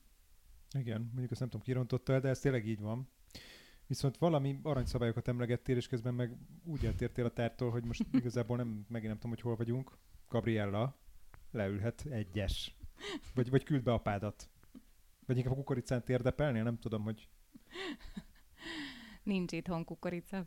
Igen, 0.77 1.01
mondjuk 1.01 1.31
azt 1.31 1.39
nem 1.39 1.49
tudom, 1.49 1.65
kirontotta 1.65 2.13
el, 2.13 2.19
de 2.19 2.29
ez 2.29 2.39
tényleg 2.39 2.67
így 2.67 2.79
van. 2.79 3.09
Viszont 3.87 4.17
valami 4.17 4.59
aranyszabályokat 4.63 5.27
emlegettél, 5.27 5.75
és 5.75 5.87
közben 5.87 6.13
meg 6.13 6.37
úgy 6.63 6.85
eltértél 6.85 7.25
a 7.25 7.33
tártól, 7.33 7.71
hogy 7.71 7.83
most 7.83 8.05
igazából 8.19 8.57
nem, 8.57 8.85
megint 8.87 9.07
nem 9.07 9.15
tudom, 9.15 9.31
hogy 9.31 9.41
hol 9.41 9.55
vagyunk. 9.55 9.97
Gabriella 10.29 10.97
leülhet 11.51 12.05
egyes. 12.09 12.75
Vagy, 13.33 13.49
vagy 13.49 13.63
küld 13.63 13.83
be 13.83 13.93
apádat. 13.93 14.49
Vagy 15.25 15.37
inkább 15.37 15.53
a 15.53 15.55
kukoricán 15.55 16.03
térdepelnél, 16.03 16.63
nem 16.63 16.79
tudom, 16.79 17.03
hogy... 17.03 17.29
Nincs 19.23 19.51
itthon 19.51 19.85
kukorica. 19.85 20.45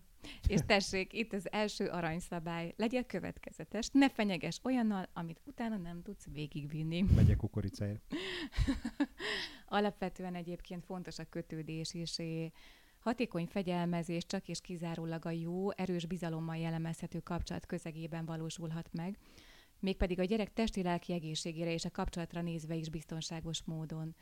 És 0.49 0.61
tessék, 0.67 1.13
itt 1.13 1.33
az 1.33 1.53
első 1.53 1.87
aranyszabály. 1.87 2.75
Legyél 2.77 3.05
következetes, 3.05 3.89
ne 3.93 4.11
fenyeges 4.11 4.61
olyannal, 4.63 5.09
amit 5.13 5.41
utána 5.45 5.77
nem 5.77 6.03
tudsz 6.03 6.27
végigvinni. 6.33 7.05
Megyek 7.15 7.37
kukoricáért. 7.37 8.03
Alapvetően 9.67 10.35
egyébként 10.35 10.85
fontos 10.85 11.19
a 11.19 11.25
kötődés, 11.25 11.95
és 11.95 12.19
Hatékony 13.07 13.47
fegyelmezés 13.47 14.27
csak 14.27 14.49
és 14.49 14.61
kizárólag 14.61 15.25
a 15.25 15.31
jó, 15.31 15.71
erős 15.71 16.07
bizalommal 16.07 16.57
jellemezhető 16.57 17.19
kapcsolat 17.21 17.67
közegében 17.67 18.25
valósulhat 18.25 18.89
meg, 18.93 19.19
mégpedig 19.81 20.19
a 20.19 20.25
gyerek 20.25 20.53
testi-lelki 20.53 21.13
egészségére 21.13 21.73
és 21.73 21.85
a 21.85 21.91
kapcsolatra 21.91 22.43
nézve 22.43 22.75
is 22.75 22.89
biztonságos 22.89 23.63
módon. 23.65 24.15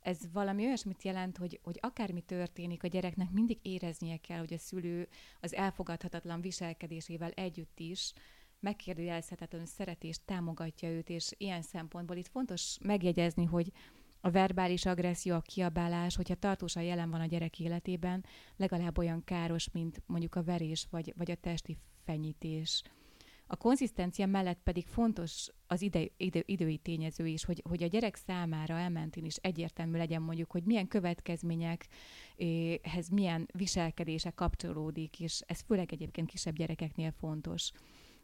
Ez 0.00 0.18
valami 0.32 0.64
olyasmit 0.64 1.02
jelent, 1.02 1.36
hogy, 1.36 1.60
hogy 1.62 1.78
akármi 1.80 2.20
történik, 2.20 2.82
a 2.82 2.88
gyereknek 2.88 3.30
mindig 3.30 3.58
éreznie 3.62 4.16
kell, 4.16 4.38
hogy 4.38 4.52
a 4.52 4.58
szülő 4.58 5.08
az 5.40 5.54
elfogadhatatlan 5.54 6.40
viselkedésével 6.40 7.30
együtt 7.30 7.80
is 7.80 8.12
megkérdőjelezhetetlen 8.60 9.66
szeretést 9.66 10.22
támogatja 10.24 10.88
őt, 10.88 11.08
és 11.08 11.32
ilyen 11.36 11.62
szempontból 11.62 12.16
itt 12.16 12.28
fontos 12.28 12.76
megjegyezni, 12.80 13.44
hogy 13.44 13.72
a 14.20 14.30
verbális 14.30 14.86
agresszió, 14.86 15.34
a 15.34 15.40
kiabálás, 15.40 16.16
hogyha 16.16 16.34
tartósan 16.34 16.82
jelen 16.82 17.10
van 17.10 17.20
a 17.20 17.26
gyerek 17.26 17.60
életében, 17.60 18.24
legalább 18.56 18.98
olyan 18.98 19.24
káros, 19.24 19.70
mint 19.70 20.02
mondjuk 20.06 20.34
a 20.34 20.42
verés 20.42 20.86
vagy, 20.90 21.14
vagy 21.16 21.30
a 21.30 21.34
testi 21.34 21.78
fenyítés. 22.04 22.82
A 23.50 23.56
konzisztencia 23.56 24.26
mellett 24.26 24.60
pedig 24.62 24.86
fontos 24.86 25.48
az 25.66 25.82
ide, 25.82 26.06
ide, 26.16 26.42
idői 26.44 26.76
tényező 26.76 27.26
is, 27.26 27.44
hogy, 27.44 27.62
hogy 27.68 27.82
a 27.82 27.86
gyerek 27.86 28.16
számára 28.16 28.78
elmentén 28.78 29.24
is 29.24 29.36
egyértelmű 29.36 29.96
legyen 29.96 30.22
mondjuk, 30.22 30.50
hogy 30.50 30.64
milyen 30.64 30.88
következményekhez 30.88 33.08
milyen 33.10 33.48
viselkedése 33.52 34.30
kapcsolódik, 34.30 35.20
és 35.20 35.40
ez 35.46 35.60
főleg 35.60 35.92
egyébként 35.92 36.30
kisebb 36.30 36.54
gyerekeknél 36.54 37.10
fontos. 37.10 37.70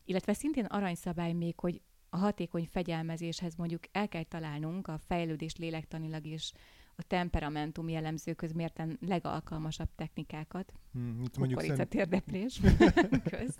Illetve 0.04 0.32
szintén 0.32 0.64
aranyszabály 0.64 1.32
még, 1.32 1.60
hogy 1.60 1.80
a 2.14 2.16
hatékony 2.16 2.66
fegyelmezéshez 2.70 3.54
mondjuk 3.54 3.82
el 3.92 4.08
kell 4.08 4.22
találnunk 4.22 4.88
a 4.88 4.98
fejlődés 4.98 5.56
lélektanilag 5.56 6.26
és 6.26 6.52
a 6.96 7.02
temperamentum 7.02 7.88
jellemző 7.88 8.32
közmérten 8.32 8.98
legalkalmasabb 9.00 9.88
technikákat. 9.94 10.72
Hmm, 10.92 11.22
itt 11.24 11.36
mondjuk 11.36 11.60
szerint... 11.60 11.88
térdeplés. 11.88 12.60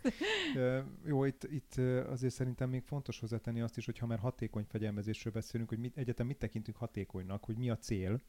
Jó, 1.10 1.24
itt, 1.24 1.44
itt 1.50 1.74
azért 2.08 2.34
szerintem 2.34 2.68
még 2.68 2.82
fontos 2.82 3.20
hozzátenni 3.20 3.60
azt 3.60 3.76
is, 3.76 3.84
hogy 3.84 3.98
ha 3.98 4.06
már 4.06 4.18
hatékony 4.18 4.64
fegyelmezésről 4.68 5.32
beszélünk, 5.32 5.68
hogy 5.68 5.78
mit, 5.78 5.96
egyetem 5.96 6.26
mit 6.26 6.38
tekintünk 6.38 6.76
hatékonynak, 6.76 7.44
hogy 7.44 7.56
mi 7.56 7.70
a 7.70 7.76
cél, 7.76 8.20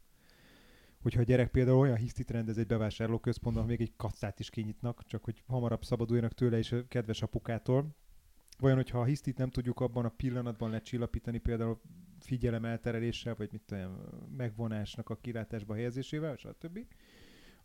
hogyha 1.01 1.21
a 1.21 1.23
gyerek 1.23 1.51
például 1.51 1.77
olyan 1.77 1.97
hisztit 1.97 2.31
rendez 2.31 2.57
egy 2.57 2.67
bevásárlóközpontban, 2.67 3.65
még 3.65 3.81
egy 3.81 3.93
kasszát 3.95 4.39
is 4.39 4.49
kinyitnak, 4.49 5.05
csak 5.05 5.23
hogy 5.23 5.43
hamarabb 5.47 5.83
szabaduljanak 5.83 6.33
tőle 6.33 6.57
és 6.57 6.71
a 6.71 6.87
kedves 6.87 7.21
apukától, 7.21 7.95
Vajon, 8.57 8.77
hogyha 8.77 8.99
a 8.99 9.05
hisztit 9.05 9.37
nem 9.37 9.49
tudjuk 9.49 9.79
abban 9.79 10.05
a 10.05 10.09
pillanatban 10.09 10.69
lecsillapítani, 10.69 11.37
például 11.37 11.81
figyelem 12.19 12.65
eltereléssel, 12.65 13.35
vagy 13.35 13.51
mit 13.51 13.71
olyan 13.71 14.23
megvonásnak 14.37 15.09
a 15.09 15.17
kilátásba 15.17 15.73
helyezésével, 15.73 16.35
stb., 16.35 16.79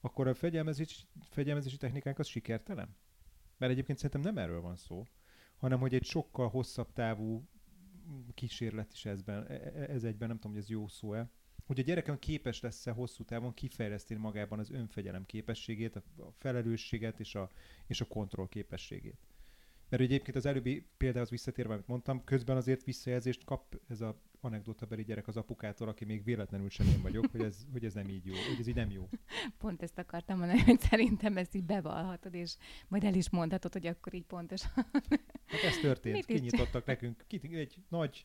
akkor 0.01 0.29
a 0.29 0.35
fegyelmezési, 0.35 1.05
fegyelmezési 1.29 1.77
technikánk 1.77 2.19
az 2.19 2.27
sikertelen? 2.27 2.97
Mert 3.59 3.73
egyébként 3.73 3.99
szerintem 3.99 4.35
nem 4.35 4.45
erről 4.45 4.61
van 4.61 4.77
szó, 4.77 5.07
hanem 5.57 5.79
hogy 5.81 5.95
egy 5.95 6.05
sokkal 6.05 6.49
hosszabb 6.49 6.93
távú 6.93 7.49
kísérlet 8.35 8.93
is 8.93 9.05
ezben, 9.05 9.47
e, 9.47 9.53
e, 9.53 9.87
ez 9.89 10.05
egyben, 10.05 10.29
nem 10.29 10.37
tudom, 10.37 10.53
hogy 10.53 10.63
ez 10.63 10.69
jó 10.69 10.89
szó-e, 10.89 11.31
hogy 11.67 11.79
a 11.79 11.83
gyerekem 11.83 12.19
képes 12.19 12.61
lesz-e 12.61 12.91
hosszú 12.91 13.25
távon 13.25 13.55
kifejleszteni 13.55 14.21
magában 14.21 14.59
az 14.59 14.71
önfegyelem 14.71 15.27
képességét, 15.27 15.97
a 15.97 16.03
felelősséget 16.39 17.21
és 17.21 17.35
a, 17.35 17.51
és 17.87 18.01
a 18.01 18.05
kontroll 18.05 18.49
képességét. 18.49 19.30
Mert 19.91 20.03
egyébként 20.03 20.37
az 20.37 20.47
előbbi 20.47 20.87
példához 20.97 21.31
visszatérve, 21.31 21.73
amit 21.73 21.87
mondtam, 21.87 22.25
közben 22.25 22.57
azért 22.57 22.85
visszajelzést 22.85 23.45
kap 23.45 23.81
ez 23.89 24.01
a 24.01 24.21
anekdotabeli 24.41 25.03
gyerek 25.03 25.29
az 25.29 25.37
apukától, 25.37 25.89
aki 25.89 26.05
még 26.05 26.25
véletlenül 26.25 26.69
sem 26.69 26.87
én 26.87 27.03
vagyok, 27.03 27.27
hogy 27.31 27.41
ez, 27.41 27.67
hogy 27.73 27.85
ez 27.85 27.95
nem 27.95 28.09
így 28.09 28.27
jó, 28.27 28.33
hogy 28.33 28.61
ez 28.61 28.67
így 28.67 28.75
nem 28.75 28.91
jó. 28.91 29.09
Pont 29.59 29.83
ezt 29.83 29.99
akartam 29.99 30.39
mondani, 30.39 30.61
hogy 30.61 30.81
szerintem 30.81 31.37
ezt 31.37 31.55
így 31.55 31.65
bevallhatod, 31.65 32.35
és 32.35 32.57
majd 32.89 33.05
el 33.05 33.15
is 33.15 33.31
mondhatod, 33.31 33.73
hogy 33.73 33.87
akkor 33.87 34.15
így 34.15 34.25
pontosan. 34.25 34.71
Hát 35.47 35.63
ez 35.67 35.79
történt, 35.81 36.15
Mit 36.15 36.25
kinyitottak 36.25 36.87
nekünk, 36.87 37.25
egy 37.29 37.77
nagy 37.89 38.25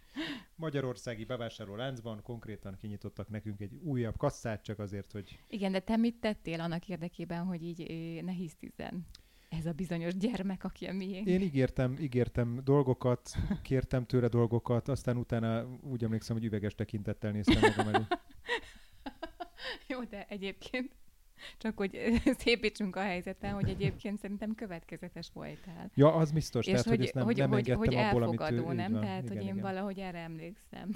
magyarországi 0.55 1.25
bevásárló 1.25 1.75
láncban 1.75 2.21
konkrétan 2.23 2.75
kinyitottak 2.75 3.29
nekünk 3.29 3.61
egy 3.61 3.75
újabb 3.75 4.17
kasszát, 4.17 4.63
csak 4.63 4.79
azért, 4.79 5.11
hogy... 5.11 5.39
Igen, 5.47 5.71
de 5.71 5.79
te 5.79 5.97
mit 5.97 6.15
tettél 6.15 6.59
annak 6.59 6.87
érdekében, 6.87 7.43
hogy 7.43 7.63
így 7.63 7.79
ne 8.23 8.31
hisztizzen? 8.31 9.05
Ez 9.59 9.65
a 9.65 9.71
bizonyos 9.71 10.17
gyermek, 10.17 10.63
aki 10.63 10.85
a 10.85 10.93
miénk. 10.93 11.27
Én 11.27 11.41
ígértem, 11.41 11.95
ígértem 11.99 12.61
dolgokat, 12.63 13.31
kértem 13.61 14.05
tőle 14.05 14.27
dolgokat, 14.27 14.87
aztán 14.87 15.17
utána 15.17 15.65
úgy 15.81 16.03
emlékszem, 16.03 16.35
hogy 16.35 16.45
üveges 16.45 16.75
tekintettel 16.75 17.31
néztem 17.31 17.71
magam 17.75 17.93
elé. 17.93 18.03
Jó, 19.87 20.03
de 20.03 20.25
egyébként 20.29 20.95
csak 21.57 21.77
hogy 21.77 21.99
szépítsünk 22.43 22.95
a 22.95 23.01
helyzeten, 23.01 23.53
hogy 23.53 23.69
egyébként 23.69 24.19
szerintem 24.19 24.55
következetes 24.55 25.29
voltál. 25.33 25.91
Ja, 25.95 26.13
az 26.13 26.31
biztos, 26.31 26.65
és 26.65 26.71
tehát, 26.71 26.87
hogy, 26.87 26.97
hogy 26.97 27.11
nem, 27.13 27.23
hogy, 27.25 27.37
nem 27.37 27.49
hogy, 27.49 27.69
hogy 27.69 27.95
abból, 27.95 28.23
amit 28.23 28.51
ő, 28.51 28.73
nem? 28.73 28.91
Van, 28.91 29.01
tehát, 29.01 29.23
igen, 29.23 29.37
hogy 29.37 29.45
én 29.45 29.51
igen. 29.51 29.61
valahogy 29.61 29.99
erre 29.99 30.19
emlékszem. 30.19 30.89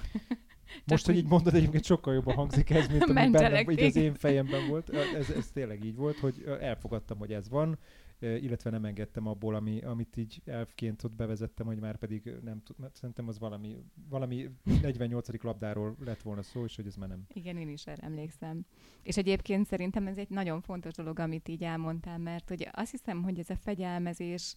Most, 0.84 1.06
hogy 1.06 1.16
így 1.16 1.26
mondod, 1.26 1.54
egyébként 1.54 1.84
sokkal 1.84 2.14
jobban 2.14 2.34
hangzik 2.34 2.70
ez, 2.70 2.88
mint 2.88 3.02
ami 3.02 3.30
bennem, 3.30 3.70
így 3.70 3.82
az 3.82 3.96
én 3.96 4.14
fejemben 4.14 4.68
volt. 4.68 4.90
Ez, 4.90 5.30
ez 5.30 5.50
tényleg 5.50 5.84
így 5.84 5.96
volt, 5.96 6.18
hogy 6.18 6.44
elfogadtam, 6.60 7.18
hogy 7.18 7.32
ez 7.32 7.48
van, 7.48 7.78
illetve 8.20 8.70
nem 8.70 8.84
engedtem 8.84 9.26
abból, 9.26 9.54
ami, 9.54 9.80
amit 9.80 10.16
így 10.16 10.42
elfként 10.44 11.04
ott 11.04 11.12
bevezettem, 11.12 11.66
hogy 11.66 11.78
már 11.78 11.96
pedig 11.96 12.32
nem 12.42 12.62
tud, 12.62 12.76
szerintem 12.92 13.28
az 13.28 13.38
valami, 13.38 13.76
valami 14.08 14.50
48. 14.82 15.42
labdáról 15.42 15.96
lett 16.04 16.22
volna 16.22 16.42
szó, 16.42 16.64
és 16.64 16.76
hogy 16.76 16.86
ez 16.86 16.96
már 16.96 17.08
nem. 17.08 17.24
Igen, 17.32 17.56
én 17.56 17.68
is 17.68 17.86
erre 17.86 18.02
emlékszem. 18.02 18.66
És 19.02 19.16
egyébként 19.16 19.66
szerintem 19.66 20.06
ez 20.06 20.16
egy 20.16 20.30
nagyon 20.30 20.60
fontos 20.60 20.92
dolog, 20.92 21.18
amit 21.18 21.48
így 21.48 21.62
elmondtál, 21.62 22.18
mert 22.18 22.48
hogy 22.48 22.68
azt 22.72 22.90
hiszem, 22.90 23.22
hogy 23.22 23.38
ez 23.38 23.50
a 23.50 23.56
fegyelmezés, 23.56 24.54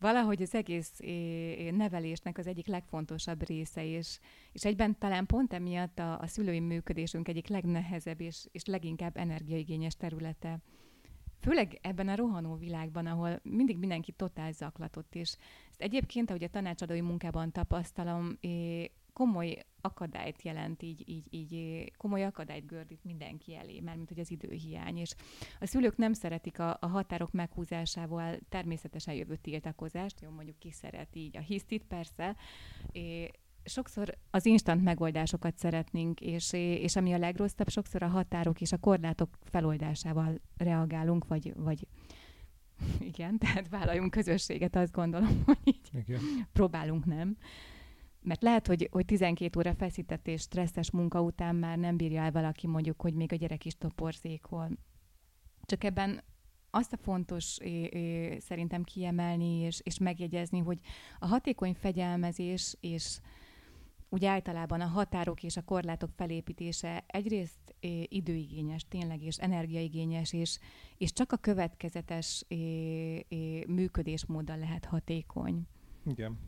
valahogy 0.00 0.42
az 0.42 0.54
egész 0.54 0.92
nevelésnek 1.70 2.38
az 2.38 2.46
egyik 2.46 2.66
legfontosabb 2.66 3.46
része, 3.46 3.84
és, 3.84 4.18
és 4.52 4.64
egyben 4.64 4.98
talán 4.98 5.26
pont 5.26 5.52
emiatt 5.52 5.98
a, 5.98 6.18
a 6.18 6.26
szülői 6.26 6.60
működésünk 6.60 7.28
egyik 7.28 7.48
legnehezebb 7.48 8.20
és, 8.20 8.46
és 8.52 8.64
leginkább 8.64 9.16
energiaigényes 9.16 9.96
területe 9.96 10.60
főleg 11.40 11.78
ebben 11.82 12.08
a 12.08 12.14
rohanó 12.14 12.56
világban, 12.56 13.06
ahol 13.06 13.40
mindig 13.42 13.78
mindenki 13.78 14.12
totál 14.12 14.52
zaklatott, 14.52 15.14
és 15.14 15.36
ezt 15.70 15.80
egyébként, 15.80 16.30
ahogy 16.30 16.44
a 16.44 16.48
tanácsadói 16.48 17.00
munkában 17.00 17.52
tapasztalom, 17.52 18.38
komoly 19.12 19.58
akadályt 19.80 20.42
jelent, 20.42 20.82
így, 20.82 21.08
így, 21.08 21.34
így 21.34 21.84
komoly 21.96 22.24
akadályt 22.24 22.66
gördít 22.66 23.04
mindenki 23.04 23.54
elé, 23.54 23.80
mármint 23.80 24.08
hogy 24.08 24.18
az 24.18 24.30
időhiány. 24.30 24.96
És 24.96 25.14
a 25.60 25.66
szülők 25.66 25.96
nem 25.96 26.12
szeretik 26.12 26.58
a, 26.58 26.76
a 26.80 26.86
határok 26.86 27.32
meghúzásával 27.32 28.38
természetesen 28.48 29.14
jövő 29.14 29.36
tiltakozást, 29.36 30.20
jó, 30.20 30.30
mondjuk 30.30 30.58
ki 30.58 30.70
szeret 30.70 31.16
így 31.16 31.36
a 31.36 31.40
hisztit, 31.40 31.84
persze, 31.84 32.36
é, 32.92 33.30
sokszor 33.64 34.14
az 34.30 34.46
instant 34.46 34.82
megoldásokat 34.82 35.58
szeretnénk, 35.58 36.20
és, 36.20 36.52
és 36.52 36.96
ami 36.96 37.12
a 37.12 37.18
legrosszabb, 37.18 37.68
sokszor 37.68 38.02
a 38.02 38.08
határok 38.08 38.60
és 38.60 38.72
a 38.72 38.78
korlátok 38.78 39.38
feloldásával 39.42 40.40
reagálunk, 40.56 41.26
vagy, 41.26 41.52
vagy 41.56 41.86
igen, 43.14 43.38
tehát 43.38 43.68
vállaljunk 43.68 44.10
közösséget, 44.10 44.76
azt 44.76 44.92
gondolom, 44.92 45.42
hogy 45.46 45.58
így 45.64 45.88
igen. 45.92 46.20
próbálunk, 46.52 47.04
nem? 47.04 47.36
Mert 48.22 48.42
lehet, 48.42 48.66
hogy, 48.66 48.88
hogy 48.90 49.04
12 49.04 49.58
óra 49.58 49.74
feszített 49.74 50.26
és 50.26 50.40
stresszes 50.40 50.90
munka 50.90 51.20
után 51.20 51.56
már 51.56 51.78
nem 51.78 51.96
bírja 51.96 52.22
el 52.22 52.32
valaki 52.32 52.66
mondjuk, 52.66 53.00
hogy 53.00 53.14
még 53.14 53.32
a 53.32 53.36
gyerek 53.36 53.64
is 53.64 53.78
toporzékol. 53.78 54.70
Csak 55.62 55.84
ebben 55.84 56.22
azt 56.70 56.92
a 56.92 56.96
fontos 56.96 57.58
é, 57.58 57.82
é, 57.82 58.38
szerintem 58.38 58.82
kiemelni 58.82 59.60
és, 59.60 59.80
és 59.82 59.98
megjegyezni, 59.98 60.58
hogy 60.58 60.80
a 61.18 61.26
hatékony 61.26 61.74
fegyelmezés 61.74 62.76
és 62.80 63.18
úgy 64.10 64.24
általában 64.24 64.80
a 64.80 64.86
határok 64.86 65.42
és 65.42 65.56
a 65.56 65.62
korlátok 65.62 66.10
felépítése 66.16 67.04
egyrészt 67.06 67.74
é, 67.80 68.06
időigényes, 68.08 68.84
tényleg, 68.88 69.22
és 69.22 69.36
energiaigényes, 69.36 70.32
és, 70.32 70.58
és 70.96 71.12
csak 71.12 71.32
a 71.32 71.36
következetes 71.36 72.44
é, 72.48 72.56
é, 73.28 73.64
működésmóddal 73.66 74.58
lehet 74.58 74.84
hatékony. 74.84 75.66
Igen. 76.06 76.38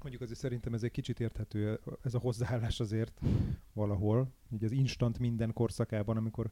Mondjuk 0.00 0.22
azért 0.22 0.38
szerintem 0.38 0.74
ez 0.74 0.82
egy 0.82 0.90
kicsit 0.90 1.20
érthető, 1.20 1.80
ez 2.02 2.14
a 2.14 2.18
hozzáállás 2.18 2.80
azért 2.80 3.20
valahol, 3.72 4.32
így 4.52 4.64
az 4.64 4.72
instant 4.72 5.18
minden 5.18 5.52
korszakában, 5.52 6.16
amikor 6.16 6.50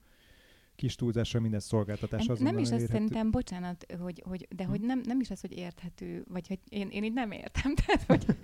kis 0.77 0.95
túlzásra 0.95 1.41
minden 1.41 1.61
szolgáltatás 1.61 2.27
azonnal 2.29 2.53
Nem 2.53 2.63
is 2.63 2.71
azt 2.71 2.87
szerintem, 2.87 3.31
bocsánat, 3.31 3.87
hogy, 3.99 4.23
hogy, 4.27 4.49
de 4.57 4.65
hm. 4.65 4.71
hogy 4.71 4.81
nem, 4.81 5.01
nem 5.05 5.21
is 5.21 5.31
az, 5.31 5.41
hogy 5.41 5.53
érthető, 5.53 6.25
vagy 6.29 6.47
hogy 6.47 6.59
én, 6.69 6.89
én 6.89 7.05
így 7.05 7.13
nem 7.13 7.31
értem, 7.31 7.75
tehát 7.87 8.03
hogy 8.03 8.37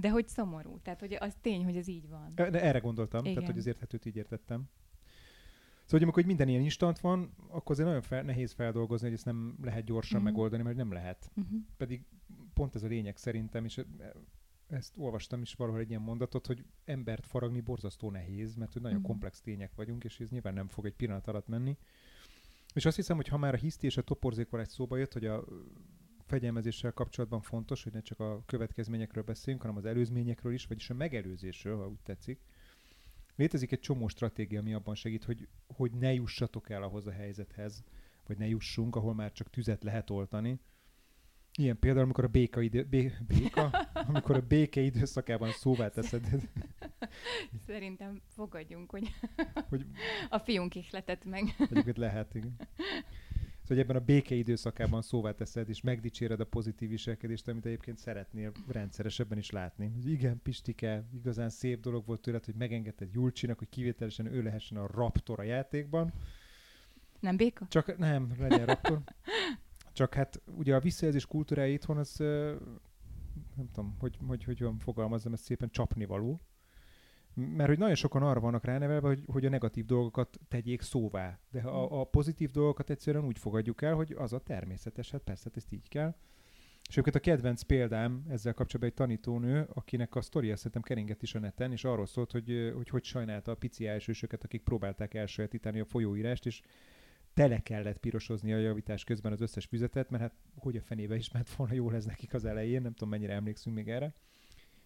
de 0.00 0.10
hogy 0.10 0.28
szomorú. 0.28 0.78
Tehát, 0.82 1.00
hogy 1.00 1.16
az 1.20 1.36
tény, 1.40 1.64
hogy 1.64 1.76
ez 1.76 1.88
így 1.88 2.08
van. 2.08 2.32
De 2.34 2.62
erre 2.62 2.78
gondoltam, 2.78 3.20
Igen. 3.20 3.34
tehát, 3.34 3.50
hogy 3.50 3.58
az 3.58 3.66
érthetőt 3.66 4.04
így 4.04 4.16
értettem. 4.16 4.68
Szóval, 5.90 6.06
hogy 6.06 6.16
amikor 6.16 6.24
minden 6.24 6.48
ilyen 6.48 6.62
instant 6.62 6.98
van, 6.98 7.34
akkor 7.48 7.70
azért 7.70 7.86
nagyon 7.86 8.02
fel, 8.02 8.22
nehéz 8.22 8.52
feldolgozni, 8.52 9.06
hogy 9.06 9.16
ezt 9.16 9.24
nem 9.24 9.56
lehet 9.62 9.84
gyorsan 9.84 10.18
uh-huh. 10.18 10.32
megoldani, 10.32 10.62
mert 10.62 10.76
nem 10.76 10.92
lehet. 10.92 11.30
Uh-huh. 11.36 11.60
Pedig 11.76 12.04
pont 12.54 12.74
ez 12.74 12.82
a 12.82 12.86
lényeg 12.86 13.16
szerintem, 13.16 13.64
és 13.64 13.80
ezt 14.66 14.94
olvastam 14.98 15.42
is 15.42 15.54
valahol 15.54 15.80
egy 15.80 15.88
ilyen 15.88 16.00
mondatot, 16.00 16.46
hogy 16.46 16.64
embert 16.84 17.26
faragni 17.26 17.60
borzasztó 17.60 18.10
nehéz, 18.10 18.54
mert 18.54 18.72
hogy 18.72 18.82
nagyon 18.82 18.96
uh-huh. 18.96 19.12
komplex 19.12 19.40
tények 19.40 19.74
vagyunk, 19.74 20.04
és 20.04 20.20
ez 20.20 20.30
nyilván 20.30 20.54
nem 20.54 20.68
fog 20.68 20.86
egy 20.86 20.94
pillanat 20.94 21.26
alatt 21.26 21.48
menni. 21.48 21.76
És 22.74 22.84
azt 22.84 22.96
hiszem, 22.96 23.16
hogy 23.16 23.28
ha 23.28 23.36
már 23.36 23.54
a 23.54 23.56
hiszti 23.56 23.86
és 23.86 23.96
a 23.96 24.02
toporzékval 24.02 24.60
egy 24.60 24.68
szóba 24.68 24.96
jött, 24.96 25.12
hogy 25.12 25.26
a 25.26 25.44
fegyelmezéssel 26.30 26.92
kapcsolatban 26.92 27.40
fontos, 27.40 27.82
hogy 27.82 27.92
ne 27.92 28.00
csak 28.00 28.20
a 28.20 28.42
következményekről 28.46 29.24
beszéljünk, 29.24 29.64
hanem 29.64 29.78
az 29.78 29.84
előzményekről 29.84 30.52
is, 30.52 30.66
vagyis 30.66 30.90
a 30.90 30.94
megelőzésről, 30.94 31.76
ha 31.76 31.88
úgy 31.88 32.00
tetszik. 32.02 32.40
Létezik 33.36 33.72
egy 33.72 33.80
csomó 33.80 34.08
stratégia, 34.08 34.60
ami 34.60 34.74
abban 34.74 34.94
segít, 34.94 35.24
hogy, 35.24 35.48
hogy 35.66 35.90
ne 35.92 36.12
jussatok 36.12 36.70
el 36.70 36.82
ahhoz 36.82 37.06
a 37.06 37.10
helyzethez, 37.10 37.84
vagy 38.26 38.38
ne 38.38 38.46
jussunk, 38.46 38.96
ahol 38.96 39.14
már 39.14 39.32
csak 39.32 39.50
tüzet 39.50 39.82
lehet 39.82 40.10
oltani. 40.10 40.60
Ilyen 41.58 41.78
például, 41.78 42.04
amikor 42.04 42.24
a 42.24 42.28
béka, 42.28 42.60
idő, 42.60 42.84
bé, 42.84 43.12
béka? 43.26 43.70
amikor 44.08 44.36
a 44.36 44.46
béke 44.46 44.80
időszakában 44.80 45.50
szóvá 45.50 45.88
teszed. 45.88 46.26
Szerintem 47.66 48.20
fogadjunk, 48.26 48.90
hogy, 48.90 49.14
hogy 49.68 49.86
a 50.28 50.38
fiunk 50.38 50.74
ihletett 50.74 51.24
meg. 51.24 51.54
Egyébként 51.58 51.96
lehet, 51.96 52.34
igen 52.34 52.56
hogy 53.70 53.78
ebben 53.78 53.96
a 53.96 54.04
béke 54.04 54.34
időszakában 54.34 55.02
szóvá 55.02 55.32
teszed, 55.32 55.68
és 55.68 55.80
megdicséred 55.80 56.40
a 56.40 56.44
pozitív 56.44 56.88
viselkedést, 56.88 57.48
amit 57.48 57.66
egyébként 57.66 57.98
szeretnél 57.98 58.52
rendszeresebben 58.68 59.38
is 59.38 59.50
látni. 59.50 59.90
Hogy 59.94 60.10
igen, 60.10 60.40
Pistike, 60.42 61.04
igazán 61.12 61.48
szép 61.50 61.80
dolog 61.80 62.06
volt 62.06 62.20
tőled, 62.20 62.44
hogy 62.44 62.54
megengedted 62.54 63.12
Julcsinak, 63.12 63.58
hogy 63.58 63.68
kivételesen 63.68 64.26
ő 64.26 64.42
lehessen 64.42 64.78
a 64.78 64.86
raptor 64.86 65.40
a 65.40 65.42
játékban. 65.42 66.12
Nem 67.20 67.36
béka? 67.36 67.66
Csak 67.68 67.98
nem, 67.98 68.34
legyen 68.38 68.66
raptor. 68.66 69.00
Csak 69.92 70.14
hát 70.14 70.42
ugye 70.56 70.74
a 70.74 70.80
visszajelzés 70.80 71.26
kultúrája 71.26 71.72
itthon 71.72 71.96
az 71.96 72.16
nem 73.56 73.70
tudom, 73.72 73.96
hogy, 73.98 74.18
hogy, 74.26 74.44
hogy, 74.44 74.58
hogy 74.58 74.72
fogalmazzam 74.78 75.32
ezt 75.32 75.44
szépen 75.44 75.70
csapnivaló 75.70 76.40
mert 77.34 77.68
hogy 77.68 77.78
nagyon 77.78 77.94
sokan 77.94 78.22
arra 78.22 78.40
vannak 78.40 78.64
ránevelve, 78.64 79.08
hogy, 79.08 79.22
hogy 79.26 79.46
a 79.46 79.48
negatív 79.48 79.84
dolgokat 79.84 80.38
tegyék 80.48 80.80
szóvá. 80.80 81.38
De 81.50 81.60
a, 81.60 81.86
hmm. 81.86 81.98
a 81.98 82.04
pozitív 82.04 82.50
dolgokat 82.50 82.90
egyszerűen 82.90 83.24
úgy 83.24 83.38
fogadjuk 83.38 83.82
el, 83.82 83.94
hogy 83.94 84.14
az 84.18 84.32
a 84.32 84.38
természetes, 84.38 85.10
hát 85.10 85.20
persze, 85.20 85.42
hát 85.44 85.56
ezt 85.56 85.72
így 85.72 85.88
kell. 85.88 86.14
És 86.88 86.96
őket 86.96 87.14
a 87.14 87.20
kedvenc 87.20 87.62
példám 87.62 88.26
ezzel 88.28 88.54
kapcsolatban 88.54 88.88
egy 88.88 88.94
tanítónő, 88.94 89.68
akinek 89.74 90.14
a 90.14 90.20
sztoria 90.20 90.56
szerintem 90.56 90.82
keringett 90.82 91.22
is 91.22 91.34
a 91.34 91.38
neten, 91.38 91.72
és 91.72 91.84
arról 91.84 92.06
szólt, 92.06 92.32
hogy 92.32 92.72
hogy, 92.74 92.88
hogy 92.88 93.04
sajnálta 93.04 93.50
a 93.50 93.54
pici 93.54 93.86
elsősöket, 93.86 94.44
akik 94.44 94.62
próbálták 94.62 95.14
elsajátítani 95.14 95.80
a 95.80 95.84
folyóírást, 95.84 96.46
és 96.46 96.60
tele 97.34 97.58
kellett 97.58 97.98
pirosozni 97.98 98.52
a 98.52 98.58
javítás 98.58 99.04
közben 99.04 99.32
az 99.32 99.40
összes 99.40 99.64
füzetet, 99.64 100.10
mert 100.10 100.22
hát 100.22 100.34
hogy 100.54 100.76
a 100.76 100.82
fenébe 100.82 101.16
is 101.16 101.30
ment 101.30 101.50
volna 101.54 101.72
jól 101.72 101.94
ez 101.94 102.04
nekik 102.04 102.34
az 102.34 102.44
elején, 102.44 102.82
nem 102.82 102.92
tudom 102.92 103.08
mennyire 103.08 103.32
emlékszünk 103.32 103.76
még 103.76 103.88
erre 103.88 104.14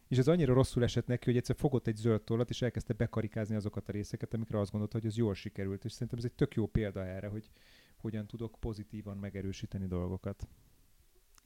és 0.08 0.18
ez 0.18 0.28
annyira 0.28 0.54
rosszul 0.54 0.82
esett 0.82 1.06
neki, 1.06 1.24
hogy 1.24 1.36
egyszer 1.36 1.56
fogott 1.56 1.86
egy 1.86 1.96
zöld 1.96 2.22
tollat, 2.22 2.50
és 2.50 2.62
elkezdte 2.62 2.92
bekarikázni 2.92 3.54
azokat 3.54 3.88
a 3.88 3.92
részeket, 3.92 4.34
amikre 4.34 4.58
azt 4.58 4.70
gondolta, 4.70 4.98
hogy 4.98 5.06
az 5.06 5.16
jól 5.16 5.34
sikerült. 5.34 5.84
És 5.84 5.92
szerintem 5.92 6.18
ez 6.18 6.24
egy 6.24 6.32
tök 6.32 6.54
jó 6.54 6.66
példa 6.66 7.04
erre, 7.06 7.28
hogy 7.28 7.50
hogyan 7.96 8.26
tudok 8.26 8.56
pozitívan 8.60 9.16
megerősíteni 9.16 9.86
dolgokat. 9.86 10.48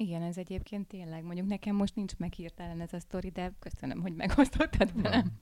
Igen, 0.00 0.22
ez 0.22 0.36
egyébként 0.36 0.86
tényleg. 0.86 1.24
Mondjuk 1.24 1.46
nekem 1.46 1.76
most 1.76 1.94
nincs 1.94 2.16
meg 2.16 2.32
hirtelen 2.32 2.80
ez 2.80 2.92
a 2.92 3.00
sztori, 3.00 3.30
de 3.30 3.52
köszönöm, 3.58 4.00
hogy 4.00 4.14
megosztottad 4.14 5.02
velem. 5.02 5.32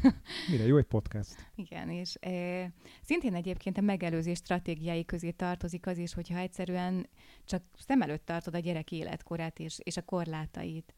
Mire 0.50 0.66
jó 0.66 0.76
egy 0.76 0.84
podcast. 0.84 1.50
Igen, 1.54 1.90
és 1.90 2.16
e, 2.20 2.72
szintén 3.02 3.34
egyébként 3.34 3.78
a 3.78 3.80
megelőzés 3.80 4.38
stratégiái 4.38 5.04
közé 5.04 5.30
tartozik 5.30 5.86
az 5.86 5.98
is, 5.98 6.14
hogyha 6.14 6.38
egyszerűen 6.38 7.08
csak 7.44 7.62
szem 7.78 8.02
előtt 8.02 8.24
tartod 8.24 8.54
a 8.54 8.58
gyerek 8.58 8.92
életkorát 8.92 9.58
és, 9.58 9.78
és 9.82 9.96
a 9.96 10.02
korlátait. 10.02 10.94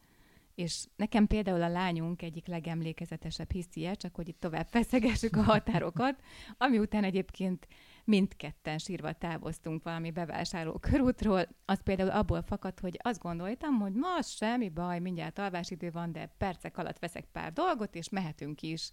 És 0.54 0.84
nekem 0.96 1.26
például 1.26 1.62
a 1.62 1.68
lányunk 1.68 2.22
egyik 2.22 2.46
legemlékezetesebb 2.46 3.50
hisztie, 3.50 3.94
csak 3.94 4.14
hogy 4.14 4.28
itt 4.28 4.40
tovább 4.40 4.66
feszegessük 4.66 5.36
a 5.36 5.42
határokat, 5.42 6.22
ami 6.58 6.78
után 6.78 7.04
egyébként 7.04 7.68
mindketten 8.04 8.78
sírva 8.78 9.12
távoztunk 9.12 9.82
valami 9.82 10.10
bevásárló 10.10 10.72
körútról, 10.72 11.48
az 11.64 11.82
például 11.82 12.10
abból 12.10 12.42
fakad, 12.42 12.80
hogy 12.80 12.98
azt 13.02 13.20
gondoltam, 13.20 13.80
hogy 13.80 13.92
ma 13.92 14.22
semmi 14.22 14.68
baj, 14.68 14.98
mindjárt 14.98 15.38
alvásidő 15.38 15.90
van, 15.90 16.12
de 16.12 16.34
percek 16.38 16.78
alatt 16.78 16.98
veszek 16.98 17.24
pár 17.32 17.52
dolgot, 17.52 17.94
és 17.94 18.08
mehetünk 18.08 18.62
is. 18.62 18.90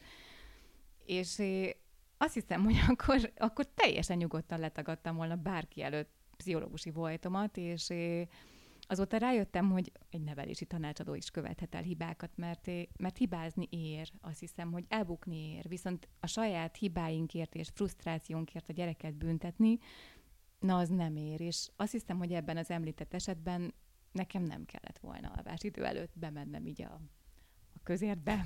És 1.06 1.41
azt 2.17 2.34
hiszem, 2.34 2.63
hogy 2.63 2.76
akkor, 2.88 3.32
akkor 3.38 3.65
teljesen 3.65 4.17
nyugodtan 4.17 4.60
letagadtam 4.60 5.15
volna 5.15 5.36
bárki 5.36 5.82
előtt 5.82 6.12
pszichológusi 6.38 6.89
voltomat, 6.89 7.58
és 7.58 7.89
Azóta 8.88 9.17
rájöttem, 9.17 9.70
hogy 9.70 9.91
egy 10.10 10.22
nevelési 10.22 10.65
tanácsadó 10.65 11.13
is 11.13 11.32
követhet 11.32 11.76
el 11.76 11.82
hibákat, 11.82 12.32
mert, 12.36 12.72
mert 12.98 13.17
hibázni 13.17 13.67
ér, 13.70 14.12
azt 14.22 14.39
hiszem, 14.39 14.72
hogy 14.72 14.86
elbukni 14.88 15.38
ér, 15.38 15.67
viszont 15.67 16.08
a 16.20 16.28
saját 16.28 16.78
hibáinkért 16.78 17.56
és 17.56 17.70
frusztrációnkért 17.74 18.70
a 18.70 18.74
gyereket 18.74 19.15
büntetni, 19.15 19.78
na 20.60 20.78
az 20.78 20.89
nem 20.89 21.15
ér, 21.15 21.41
és 21.41 21.70
azt 21.76 21.91
hiszem, 21.91 22.17
hogy 22.17 22.34
ebben 22.34 22.58
az 22.58 22.70
említett 22.70 23.13
esetben 23.13 23.74
nekem 24.12 24.44
nem 24.44 24.65
kellett 24.65 24.98
volna 24.98 25.30
alvás 25.30 25.63
idő 25.63 25.86
előtt 25.86 26.12
bemennem 26.13 26.65
így 26.65 26.82
a, 26.82 27.02
a 27.74 27.80
közértbe. 27.84 28.41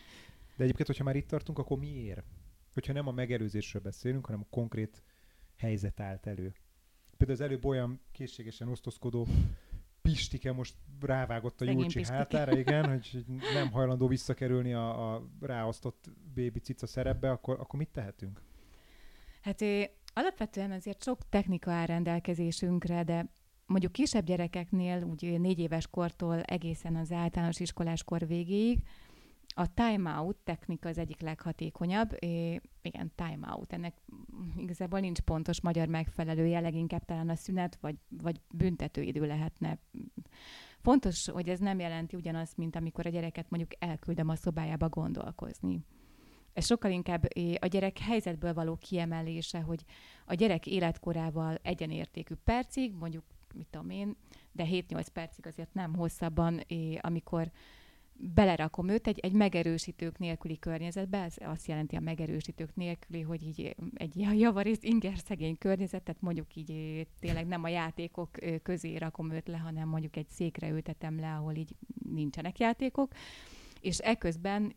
De 0.56 0.64
egyébként, 0.64 0.88
hogyha 0.88 1.04
már 1.04 1.16
itt 1.16 1.28
tartunk, 1.28 1.58
akkor 1.58 1.78
miért? 1.78 2.24
Hogyha 2.72 2.92
nem 2.92 3.06
a 3.06 3.12
megelőzésről 3.12 3.82
beszélünk, 3.82 4.26
hanem 4.26 4.40
a 4.40 4.48
konkrét 4.50 5.02
helyzet 5.56 6.00
állt 6.00 6.26
elő. 6.26 6.54
Például 7.16 7.38
az 7.38 7.40
előbb 7.40 7.64
olyan 7.64 8.00
készségesen 8.12 8.68
osztozkodó 8.68 9.26
Pistike 10.12 10.52
most 10.52 10.74
rávágott 11.00 11.60
a 11.60 11.64
Júlcsi 11.64 12.04
hátára, 12.04 12.58
igen, 12.64 12.88
hogy 12.88 13.24
nem 13.54 13.70
hajlandó 13.70 14.06
visszakerülni 14.06 14.72
a, 14.72 15.14
a 15.14 15.28
ráosztott 15.40 16.04
bébi 16.34 16.58
cica 16.58 16.86
szerepbe, 16.86 17.30
akkor, 17.30 17.60
akkor 17.60 17.78
mit 17.78 17.88
tehetünk? 17.88 18.42
Hát 19.42 19.60
alapvetően 20.14 20.70
azért 20.70 21.02
sok 21.02 21.28
technika 21.28 21.70
áll 21.70 21.86
rendelkezésünkre, 21.86 23.02
de 23.02 23.30
mondjuk 23.66 23.92
kisebb 23.92 24.24
gyerekeknél, 24.24 25.02
úgy 25.02 25.40
négy 25.40 25.58
éves 25.58 25.86
kortól 25.86 26.40
egészen 26.40 26.96
az 26.96 27.12
általános 27.12 27.60
iskoláskor 27.60 28.26
végéig, 28.26 28.78
a 29.58 29.74
time-out 29.74 30.36
technika 30.36 30.88
az 30.88 30.98
egyik 30.98 31.20
leghatékonyabb. 31.20 32.16
É, 32.18 32.60
igen, 32.82 33.12
time-out. 33.14 33.72
Ennek 33.72 33.94
igazából 34.56 35.00
nincs 35.00 35.20
pontos 35.20 35.60
magyar 35.60 35.88
megfelelője, 35.88 36.60
leginkább 36.60 37.04
talán 37.04 37.28
a 37.28 37.34
szünet, 37.34 37.78
vagy, 37.80 37.96
vagy 38.08 38.40
büntetőidő 38.50 39.26
lehetne 39.26 39.78
Fontos, 40.80 41.28
hogy 41.28 41.48
ez 41.48 41.58
nem 41.58 41.78
jelenti 41.78 42.16
ugyanazt, 42.16 42.56
mint 42.56 42.76
amikor 42.76 43.06
a 43.06 43.10
gyereket 43.10 43.50
mondjuk 43.50 43.72
elküldöm 43.78 44.28
a 44.28 44.34
szobájába 44.34 44.88
gondolkozni. 44.88 45.80
Ez 46.52 46.66
sokkal 46.66 46.90
inkább 46.90 47.28
a 47.58 47.66
gyerek 47.66 47.98
helyzetből 47.98 48.54
való 48.54 48.76
kiemelése, 48.76 49.60
hogy 49.60 49.84
a 50.26 50.34
gyerek 50.34 50.66
életkorával 50.66 51.58
egyenértékű 51.62 52.34
percig, 52.44 52.94
mondjuk, 52.94 53.24
mit 53.54 53.66
tudom 53.70 53.90
én, 53.90 54.16
de 54.52 54.64
7-8 54.64 55.06
percig 55.12 55.46
azért 55.46 55.74
nem 55.74 55.94
hosszabban, 55.94 56.60
amikor 57.00 57.50
belerakom 58.18 58.88
őt 58.88 59.06
egy, 59.06 59.18
egy 59.18 59.32
megerősítők 59.32 60.18
nélküli 60.18 60.58
környezetbe, 60.58 61.22
ez 61.22 61.34
azt 61.38 61.66
jelenti 61.66 61.96
a 61.96 62.00
megerősítők 62.00 62.74
nélküli, 62.74 63.20
hogy 63.20 63.42
így 63.42 63.76
egy 63.94 64.16
javarészt 64.16 64.84
inger 64.84 65.18
szegény 65.18 65.58
környezetet, 65.58 66.20
mondjuk 66.20 66.54
így 66.54 67.06
tényleg 67.20 67.46
nem 67.46 67.64
a 67.64 67.68
játékok 67.68 68.30
közé 68.62 68.96
rakom 68.96 69.30
őt 69.30 69.48
le, 69.48 69.56
hanem 69.56 69.88
mondjuk 69.88 70.16
egy 70.16 70.28
székre 70.28 70.68
ültetem 70.68 71.20
le, 71.20 71.34
ahol 71.34 71.54
így 71.54 71.76
nincsenek 72.12 72.58
játékok, 72.58 73.12
és 73.80 73.98
eközben 73.98 74.74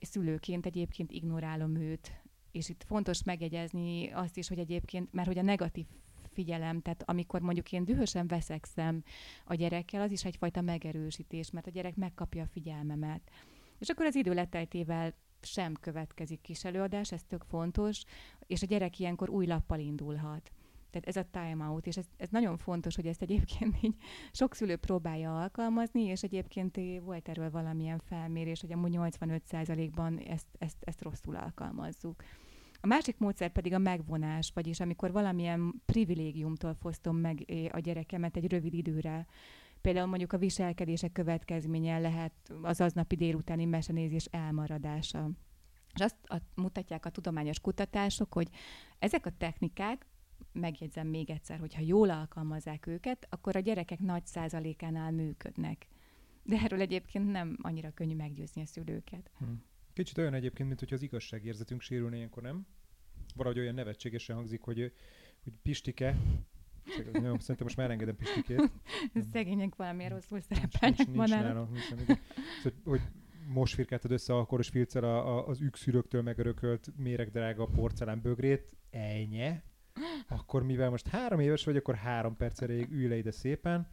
szülőként 0.00 0.66
egyébként 0.66 1.12
ignorálom 1.12 1.76
őt, 1.76 2.12
és 2.52 2.68
itt 2.68 2.84
fontos 2.86 3.22
megjegyezni 3.22 4.10
azt 4.10 4.36
is, 4.36 4.48
hogy 4.48 4.58
egyébként, 4.58 5.12
mert 5.12 5.28
hogy 5.28 5.38
a 5.38 5.42
negatív 5.42 5.86
figyelem, 6.32 6.80
tehát 6.80 7.02
amikor 7.06 7.40
mondjuk 7.40 7.72
én 7.72 7.84
dühösen 7.84 8.26
veszekszem 8.26 9.02
a 9.44 9.54
gyerekkel, 9.54 10.00
az 10.00 10.12
is 10.12 10.24
egyfajta 10.24 10.60
megerősítés, 10.60 11.50
mert 11.50 11.66
a 11.66 11.70
gyerek 11.70 11.96
megkapja 11.96 12.42
a 12.42 12.46
figyelmemet. 12.46 13.30
És 13.78 13.88
akkor 13.88 14.06
az 14.06 14.14
idő 14.14 14.34
leteltével 14.34 15.14
sem 15.42 15.74
következik 15.80 16.40
kis 16.40 16.64
előadás, 16.64 17.12
ez 17.12 17.22
tök 17.22 17.44
fontos, 17.48 18.02
és 18.46 18.62
a 18.62 18.66
gyerek 18.66 18.98
ilyenkor 18.98 19.30
új 19.30 19.46
lappal 19.46 19.78
indulhat. 19.78 20.52
Tehát 20.90 21.08
ez 21.08 21.16
a 21.16 21.28
time 21.30 21.64
out, 21.64 21.86
és 21.86 21.96
ez, 21.96 22.06
ez 22.16 22.28
nagyon 22.28 22.56
fontos, 22.56 22.96
hogy 22.96 23.06
ezt 23.06 23.22
egyébként 23.22 23.76
így 23.82 23.94
sok 24.32 24.54
szülő 24.54 24.76
próbálja 24.76 25.40
alkalmazni, 25.40 26.02
és 26.02 26.22
egyébként 26.22 26.80
volt 27.02 27.28
erről 27.28 27.50
valamilyen 27.50 27.98
felmérés, 27.98 28.60
hogy 28.60 28.72
amúgy 28.72 28.94
85%-ban 28.96 30.18
ezt, 30.18 30.46
ezt, 30.58 30.76
ezt 30.80 31.02
rosszul 31.02 31.36
alkalmazzuk. 31.36 32.22
A 32.80 32.86
másik 32.86 33.18
módszer 33.18 33.52
pedig 33.52 33.72
a 33.72 33.78
megvonás, 33.78 34.50
vagyis 34.54 34.80
amikor 34.80 35.12
valamilyen 35.12 35.82
privilégiumtól 35.86 36.74
fosztom 36.74 37.16
meg 37.16 37.44
a 37.72 37.78
gyerekemet 37.78 38.36
egy 38.36 38.50
rövid 38.50 38.74
időre. 38.74 39.26
Például 39.80 40.06
mondjuk 40.06 40.32
a 40.32 40.38
viselkedések 40.38 41.12
következménye 41.12 41.98
lehet 41.98 42.32
az 42.62 42.80
aznapi 42.80 43.16
délutáni 43.16 43.64
mesenézés 43.64 44.24
elmaradása. 44.24 45.30
És 45.94 46.00
azt 46.00 46.44
mutatják 46.54 47.06
a 47.06 47.10
tudományos 47.10 47.60
kutatások, 47.60 48.32
hogy 48.32 48.48
ezek 48.98 49.26
a 49.26 49.36
technikák, 49.38 50.06
megjegyzem 50.52 51.06
még 51.06 51.30
egyszer, 51.30 51.58
hogy 51.58 51.74
ha 51.74 51.80
jól 51.80 52.10
alkalmazzák 52.10 52.86
őket, 52.86 53.26
akkor 53.30 53.56
a 53.56 53.60
gyerekek 53.60 53.98
nagy 53.98 54.26
százalékánál 54.26 55.10
működnek. 55.10 55.86
De 56.42 56.56
erről 56.56 56.80
egyébként 56.80 57.30
nem 57.30 57.58
annyira 57.62 57.90
könnyű 57.90 58.14
meggyőzni 58.14 58.62
a 58.62 58.66
szülőket. 58.66 59.30
Hmm. 59.38 59.62
Kicsit 59.92 60.18
olyan 60.18 60.34
egyébként, 60.34 60.68
mint 60.68 60.80
hogy 60.80 60.92
az 60.92 61.02
igazságérzetünk 61.02 61.80
sérülne 61.80 62.16
ilyenkor, 62.16 62.42
nem? 62.42 62.66
Valahogy 63.34 63.58
olyan 63.58 63.74
nevetségesen 63.74 64.36
hangzik, 64.36 64.60
hogy, 64.60 64.92
hogy 65.42 65.52
Pistike, 65.62 66.16
jó, 66.96 67.38
szerintem 67.38 67.56
most 67.60 67.76
már 67.76 67.90
engedem 67.90 68.16
Pistikét. 68.16 68.70
Szegények 69.32 69.74
valamiért 69.76 70.12
rosszul 70.12 70.40
szerepelnek 70.40 70.96
nincs, 70.96 71.06
nincs, 71.06 71.90
nincs 71.90 72.18
szóval, 72.62 72.80
hogy 72.84 73.00
most 73.52 73.74
firkáltad 73.74 74.10
össze 74.10 74.36
a 74.36 74.44
koros 74.44 74.68
filccel 74.68 75.04
a, 75.04 75.38
a, 75.38 75.46
az 75.46 75.60
ükszüröktől 75.60 76.22
megörökölt 76.22 76.88
méregdrága 76.96 77.66
porcelán 77.66 78.20
bögrét, 78.20 78.68
ennyi? 78.90 79.60
Akkor 80.28 80.62
mivel 80.62 80.90
most 80.90 81.08
három 81.08 81.40
éves 81.40 81.64
vagy, 81.64 81.76
akkor 81.76 81.94
három 81.94 82.36
perc 82.36 82.60
erejéig 82.62 82.90
ülj 82.90 83.08
le 83.08 83.16
ide 83.16 83.30
szépen, 83.30 83.88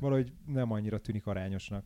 valahogy 0.00 0.32
nem 0.46 0.70
annyira 0.70 1.00
tűnik 1.00 1.26
arányosnak. 1.26 1.84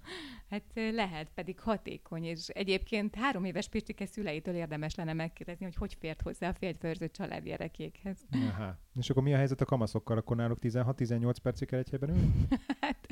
Hát 0.50 0.62
lehet, 0.74 1.30
pedig 1.34 1.60
hatékony, 1.60 2.24
és 2.24 2.48
egyébként 2.48 3.14
három 3.14 3.44
éves 3.44 3.68
Pistike 3.68 4.06
szüleitől 4.06 4.54
érdemes 4.54 4.94
lenne 4.94 5.12
megkérdezni, 5.12 5.64
hogy 5.64 5.74
hogy 5.74 5.96
fért 6.00 6.22
hozzá 6.22 6.48
a 6.48 6.54
férjfőrző 6.54 7.08
család 7.08 7.44
gyerekékhez. 7.44 8.18
Aha. 8.30 8.78
És 8.98 9.10
akkor 9.10 9.22
mi 9.22 9.32
a 9.34 9.36
helyzet 9.36 9.60
a 9.60 9.64
kamaszokkal? 9.64 10.16
Akkor 10.16 10.36
náluk 10.36 10.58
16-18 10.62 11.34
percig 11.42 11.68
kell 11.68 11.78
egy 11.78 11.90
helyben 11.90 12.10
ülni? 12.10 12.30
hát 12.80 13.06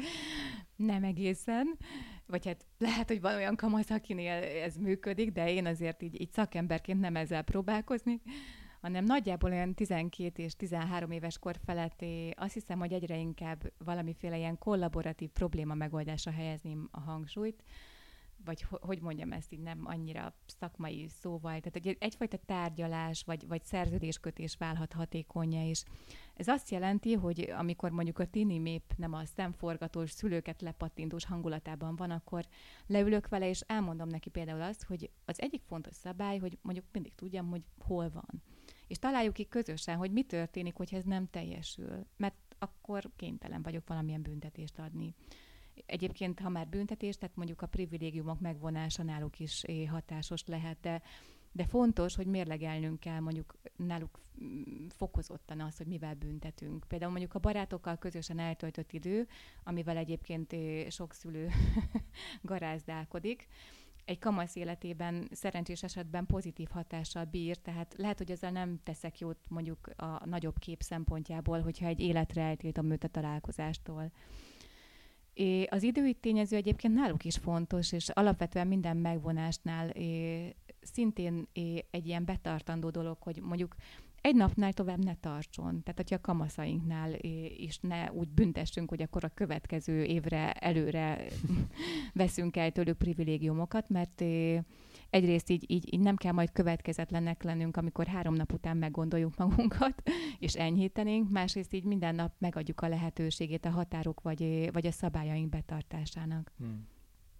nem 0.76 1.04
egészen. 1.04 1.76
Vagy 2.26 2.46
hát 2.46 2.66
lehet, 2.78 3.08
hogy 3.08 3.20
van 3.20 3.34
olyan 3.34 3.56
kamasz, 3.56 3.90
akinél 3.90 4.42
ez 4.42 4.76
működik, 4.76 5.32
de 5.32 5.52
én 5.52 5.66
azért 5.66 6.02
így, 6.02 6.20
így 6.20 6.30
szakemberként 6.30 7.00
nem 7.00 7.16
ezzel 7.16 7.42
próbálkozni 7.42 8.20
hanem 8.80 9.04
nagyjából 9.04 9.50
olyan 9.50 9.74
12 9.74 10.42
és 10.42 10.56
13 10.56 11.10
éves 11.10 11.38
kor 11.38 11.56
feletti 11.64 12.34
azt 12.36 12.52
hiszem, 12.52 12.78
hogy 12.78 12.92
egyre 12.92 13.18
inkább 13.18 13.72
valamiféle 13.78 14.36
ilyen 14.36 14.58
kollaboratív 14.58 15.28
probléma 15.28 15.74
megoldása 15.74 16.30
helyezném 16.30 16.88
a 16.90 17.00
hangsúlyt, 17.00 17.62
vagy 18.44 18.66
hogy 18.70 19.00
mondjam 19.00 19.32
ezt 19.32 19.52
így 19.52 19.60
nem 19.60 19.80
annyira 19.84 20.34
szakmai 20.46 21.08
szóval, 21.08 21.60
tehát 21.60 21.76
egy, 21.76 21.96
egyfajta 22.00 22.36
tárgyalás 22.36 23.22
vagy, 23.26 23.46
vagy 23.46 23.64
szerződéskötés 23.64 24.56
válhat 24.56 24.92
hatékonya, 24.92 25.68
és 25.68 25.84
ez 26.34 26.48
azt 26.48 26.70
jelenti, 26.70 27.12
hogy 27.12 27.52
amikor 27.56 27.90
mondjuk 27.90 28.18
a 28.18 28.26
tini 28.26 28.58
mép 28.58 28.82
nem 28.96 29.12
a 29.12 29.24
szemforgatós, 29.24 30.10
szülőket 30.10 30.62
lepattintós 30.62 31.24
hangulatában 31.24 31.96
van, 31.96 32.10
akkor 32.10 32.44
leülök 32.86 33.28
vele, 33.28 33.48
és 33.48 33.60
elmondom 33.60 34.08
neki 34.08 34.30
például 34.30 34.62
azt, 34.62 34.84
hogy 34.84 35.10
az 35.24 35.40
egyik 35.40 35.62
fontos 35.62 35.94
szabály, 35.94 36.38
hogy 36.38 36.58
mondjuk 36.62 36.86
mindig 36.92 37.14
tudjam, 37.14 37.48
hogy 37.48 37.62
hol 37.78 38.10
van 38.10 38.42
és 38.88 38.98
találjuk 38.98 39.34
ki 39.34 39.48
közösen, 39.48 39.96
hogy 39.96 40.12
mi 40.12 40.22
történik, 40.22 40.74
hogyha 40.74 40.96
ez 40.96 41.04
nem 41.04 41.26
teljesül, 41.30 42.06
mert 42.16 42.34
akkor 42.58 43.10
kénytelen 43.16 43.62
vagyok 43.62 43.86
valamilyen 43.86 44.22
büntetést 44.22 44.78
adni. 44.78 45.14
Egyébként, 45.86 46.40
ha 46.40 46.48
már 46.48 46.68
büntetés, 46.68 47.16
tehát 47.16 47.36
mondjuk 47.36 47.62
a 47.62 47.66
privilégiumok 47.66 48.40
megvonása 48.40 49.02
náluk 49.02 49.38
is 49.38 49.64
hatásos 49.88 50.44
lehet, 50.44 50.80
de, 50.80 51.02
de 51.52 51.66
fontos, 51.66 52.14
hogy 52.14 52.26
mérlegelnünk 52.26 53.00
kell 53.00 53.20
mondjuk 53.20 53.54
náluk 53.76 54.20
mm, 54.44 54.86
fokozottan 54.88 55.60
az, 55.60 55.76
hogy 55.76 55.86
mivel 55.86 56.14
büntetünk. 56.14 56.84
Például 56.88 57.10
mondjuk 57.10 57.34
a 57.34 57.38
barátokkal 57.38 57.96
közösen 57.96 58.38
eltöltött 58.38 58.92
idő, 58.92 59.28
amivel 59.64 59.96
egyébként 59.96 60.54
sok 60.88 61.12
szülő 61.12 61.48
garázdálkodik, 62.42 63.46
egy 64.08 64.18
kamasz 64.18 64.56
életében 64.56 65.28
szerencsés 65.32 65.82
esetben 65.82 66.26
pozitív 66.26 66.68
hatással 66.70 67.24
bír, 67.24 67.56
tehát 67.56 67.94
lehet, 67.96 68.18
hogy 68.18 68.30
ezzel 68.30 68.50
nem 68.50 68.80
teszek 68.82 69.18
jót 69.18 69.38
mondjuk 69.48 69.90
a 69.96 70.26
nagyobb 70.26 70.58
kép 70.58 70.82
szempontjából, 70.82 71.60
hogyha 71.60 71.86
egy 71.86 72.00
életre 72.00 72.42
eltiltom 72.42 72.90
őt 72.90 73.04
a 73.04 73.08
találkozástól. 73.08 74.12
É, 75.32 75.62
az 75.62 75.82
idői 75.82 76.14
tényező 76.14 76.56
egyébként 76.56 76.94
náluk 76.94 77.24
is 77.24 77.36
fontos, 77.36 77.92
és 77.92 78.08
alapvetően 78.08 78.66
minden 78.66 78.96
megvonásnál 78.96 79.88
é, 79.88 80.56
szintén 80.80 81.48
é, 81.52 81.84
egy 81.90 82.06
ilyen 82.06 82.24
betartandó 82.24 82.90
dolog, 82.90 83.16
hogy 83.20 83.40
mondjuk 83.40 83.74
egy 84.28 84.34
napnál 84.34 84.72
tovább 84.72 85.04
ne 85.04 85.14
tartson. 85.14 85.82
Tehát, 85.82 85.96
hogyha 85.96 86.16
a 86.16 86.20
kamaszainknál 86.20 87.14
is 87.56 87.78
ne 87.78 88.12
úgy 88.12 88.28
büntessünk, 88.28 88.88
hogy 88.88 89.02
akkor 89.02 89.24
a 89.24 89.34
következő 89.34 90.02
évre 90.02 90.52
előre 90.52 91.24
veszünk 92.14 92.56
el 92.56 92.70
tőlük 92.70 92.98
privilégiumokat, 92.98 93.88
mert 93.88 94.24
egyrészt 95.10 95.50
így, 95.50 95.64
így, 95.70 95.94
így 95.94 96.00
nem 96.00 96.16
kell 96.16 96.32
majd 96.32 96.52
következetlenek 96.52 97.42
lennünk, 97.42 97.76
amikor 97.76 98.06
három 98.06 98.34
nap 98.34 98.52
után 98.52 98.76
meggondoljuk 98.76 99.36
magunkat, 99.36 100.02
és 100.38 100.54
enyhítenénk, 100.54 101.30
másrészt 101.30 101.74
így 101.74 101.84
minden 101.84 102.14
nap 102.14 102.32
megadjuk 102.38 102.80
a 102.80 102.88
lehetőségét 102.88 103.64
a 103.64 103.70
határok 103.70 104.20
vagy, 104.20 104.70
vagy 104.72 104.86
a 104.86 104.92
szabályaink 104.92 105.48
betartásának. 105.48 106.52
Hmm. 106.58 106.86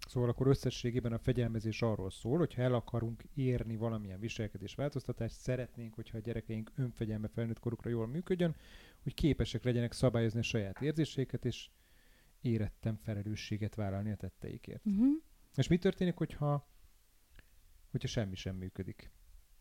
Szóval 0.09 0.29
akkor 0.29 0.47
összességében 0.47 1.13
a 1.13 1.17
fegyelmezés 1.17 1.81
arról 1.81 2.09
szól, 2.09 2.37
hogy 2.37 2.53
ha 2.53 2.61
el 2.61 2.73
akarunk 2.73 3.23
érni 3.33 3.75
valamilyen 3.75 4.19
viselkedés 4.19 4.75
változtatást, 4.75 5.35
szeretnénk, 5.35 5.93
hogyha 5.93 6.17
a 6.17 6.21
gyerekeink 6.21 6.71
önfegyelme 6.75 7.27
felnőtt 7.27 7.59
korukra 7.59 7.89
jól 7.89 8.07
működjön, 8.07 8.55
hogy 9.03 9.13
képesek 9.13 9.63
legyenek 9.63 9.91
szabályozni 9.91 10.39
a 10.39 10.43
saját 10.43 10.81
érzéseiket, 10.81 11.45
és 11.45 11.69
érettem 12.41 12.95
felelősséget 12.95 13.75
vállalni 13.75 14.11
a 14.11 14.15
tetteikért. 14.15 14.85
Uh-huh. 14.85 15.07
És 15.55 15.67
mi 15.67 15.77
történik, 15.77 16.15
hogyha, 16.15 16.67
hogyha 17.91 18.07
semmi 18.07 18.35
sem 18.35 18.55
működik? 18.55 19.11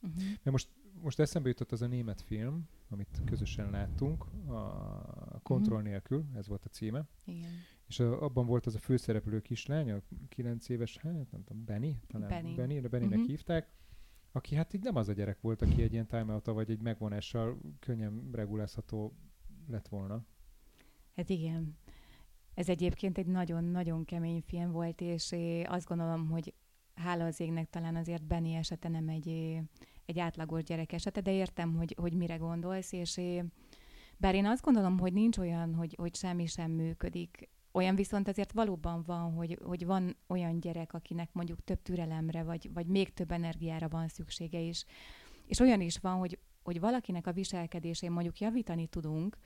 Uh-huh. 0.01 0.23
Mert 0.23 0.51
most, 0.51 0.69
most 1.01 1.19
eszembe 1.19 1.49
jutott 1.49 1.73
az 1.73 1.83
a 1.83 1.87
német 1.87 2.21
film, 2.21 2.69
amit 2.89 3.23
közösen 3.25 3.71
láttunk, 3.71 4.25
a 4.47 5.41
Kontroll 5.43 5.79
uh-huh. 5.79 5.91
nélkül, 5.91 6.27
ez 6.35 6.49
volt 6.49 6.65
a 6.65 6.69
címe. 6.69 7.09
Igen. 7.25 7.51
És 7.89 8.01
a, 8.01 8.23
abban 8.23 8.47
volt 8.47 8.67
az 8.67 8.75
a 8.75 8.79
főszereplő 8.79 9.41
kislány, 9.41 9.91
a 9.91 10.01
9 10.29 10.69
éves, 10.69 10.97
hát 10.97 11.13
nem 11.13 11.45
tudom, 11.45 11.65
Benny, 11.65 11.93
talán 12.07 12.29
Benny, 12.29 12.55
Benny 12.55 12.81
de 12.81 12.89
Bennynek 12.89 13.11
uh-huh. 13.11 13.27
hívták, 13.27 13.73
aki 14.33 14.55
hát 14.55 14.75
így 14.75 14.83
nem 14.83 14.97
az 14.97 15.09
a 15.09 15.13
gyerek 15.13 15.41
volt, 15.41 15.63
aki 15.63 15.83
egy 15.83 15.93
ilyen 15.93 16.07
time 16.07 16.41
vagy 16.45 16.71
egy 16.71 16.81
megvonással 16.81 17.59
könnyen 17.79 18.29
regulázható 18.33 19.17
lett 19.69 19.89
volna. 19.89 20.25
Hát 21.17 21.29
igen. 21.29 21.77
Ez 22.55 22.69
egyébként 22.69 23.19
egy 23.19 23.27
nagyon-nagyon 23.27 24.05
kemény 24.05 24.43
film 24.47 24.71
volt, 24.71 25.01
és 25.01 25.35
azt 25.65 25.87
gondolom, 25.87 26.29
hogy 26.31 26.55
hála 26.95 27.25
az 27.25 27.41
égnek 27.41 27.71
talán 27.71 27.97
azért 27.97 28.25
Benny 28.25 28.55
esete 28.55 28.89
nem 28.89 29.09
egy, 29.09 29.59
egy 30.05 30.19
átlagos 30.19 30.63
gyerek 30.63 30.93
esete, 30.93 31.21
de 31.21 31.33
értem, 31.33 31.75
hogy, 31.75 31.95
hogy 31.99 32.13
mire 32.13 32.37
gondolsz, 32.37 32.93
és 32.93 33.21
bár 34.17 34.35
én 34.35 34.47
azt 34.47 34.63
gondolom, 34.63 34.99
hogy 34.99 35.13
nincs 35.13 35.39
olyan, 35.39 35.75
hogy, 35.75 35.95
hogy 35.99 36.15
semmi 36.15 36.47
sem 36.47 36.71
működik, 36.71 37.49
olyan 37.79 37.95
viszont 37.95 38.29
azért 38.29 38.53
valóban 38.53 39.03
van, 39.03 39.33
hogy, 39.33 39.59
hogy 39.65 39.87
van 39.87 40.17
olyan 40.27 40.61
gyerek, 40.61 40.93
akinek 40.93 41.33
mondjuk 41.33 41.65
több 41.65 41.83
türelemre, 41.83 42.43
vagy, 42.43 42.71
vagy 42.73 42.87
még 42.87 43.13
több 43.13 43.31
energiára 43.31 43.89
van 43.89 44.09
szüksége 44.09 44.59
is. 44.59 44.85
És 45.47 45.61
olyan 45.61 45.81
is 45.81 45.99
van, 45.99 46.19
hogy, 46.19 46.39
hogy 46.63 46.81
valakinek 46.81 47.27
a 47.27 47.33
viselkedésén 47.33 48.11
mondjuk 48.11 48.41
javítani 48.41 48.87
tudunk, 48.87 49.39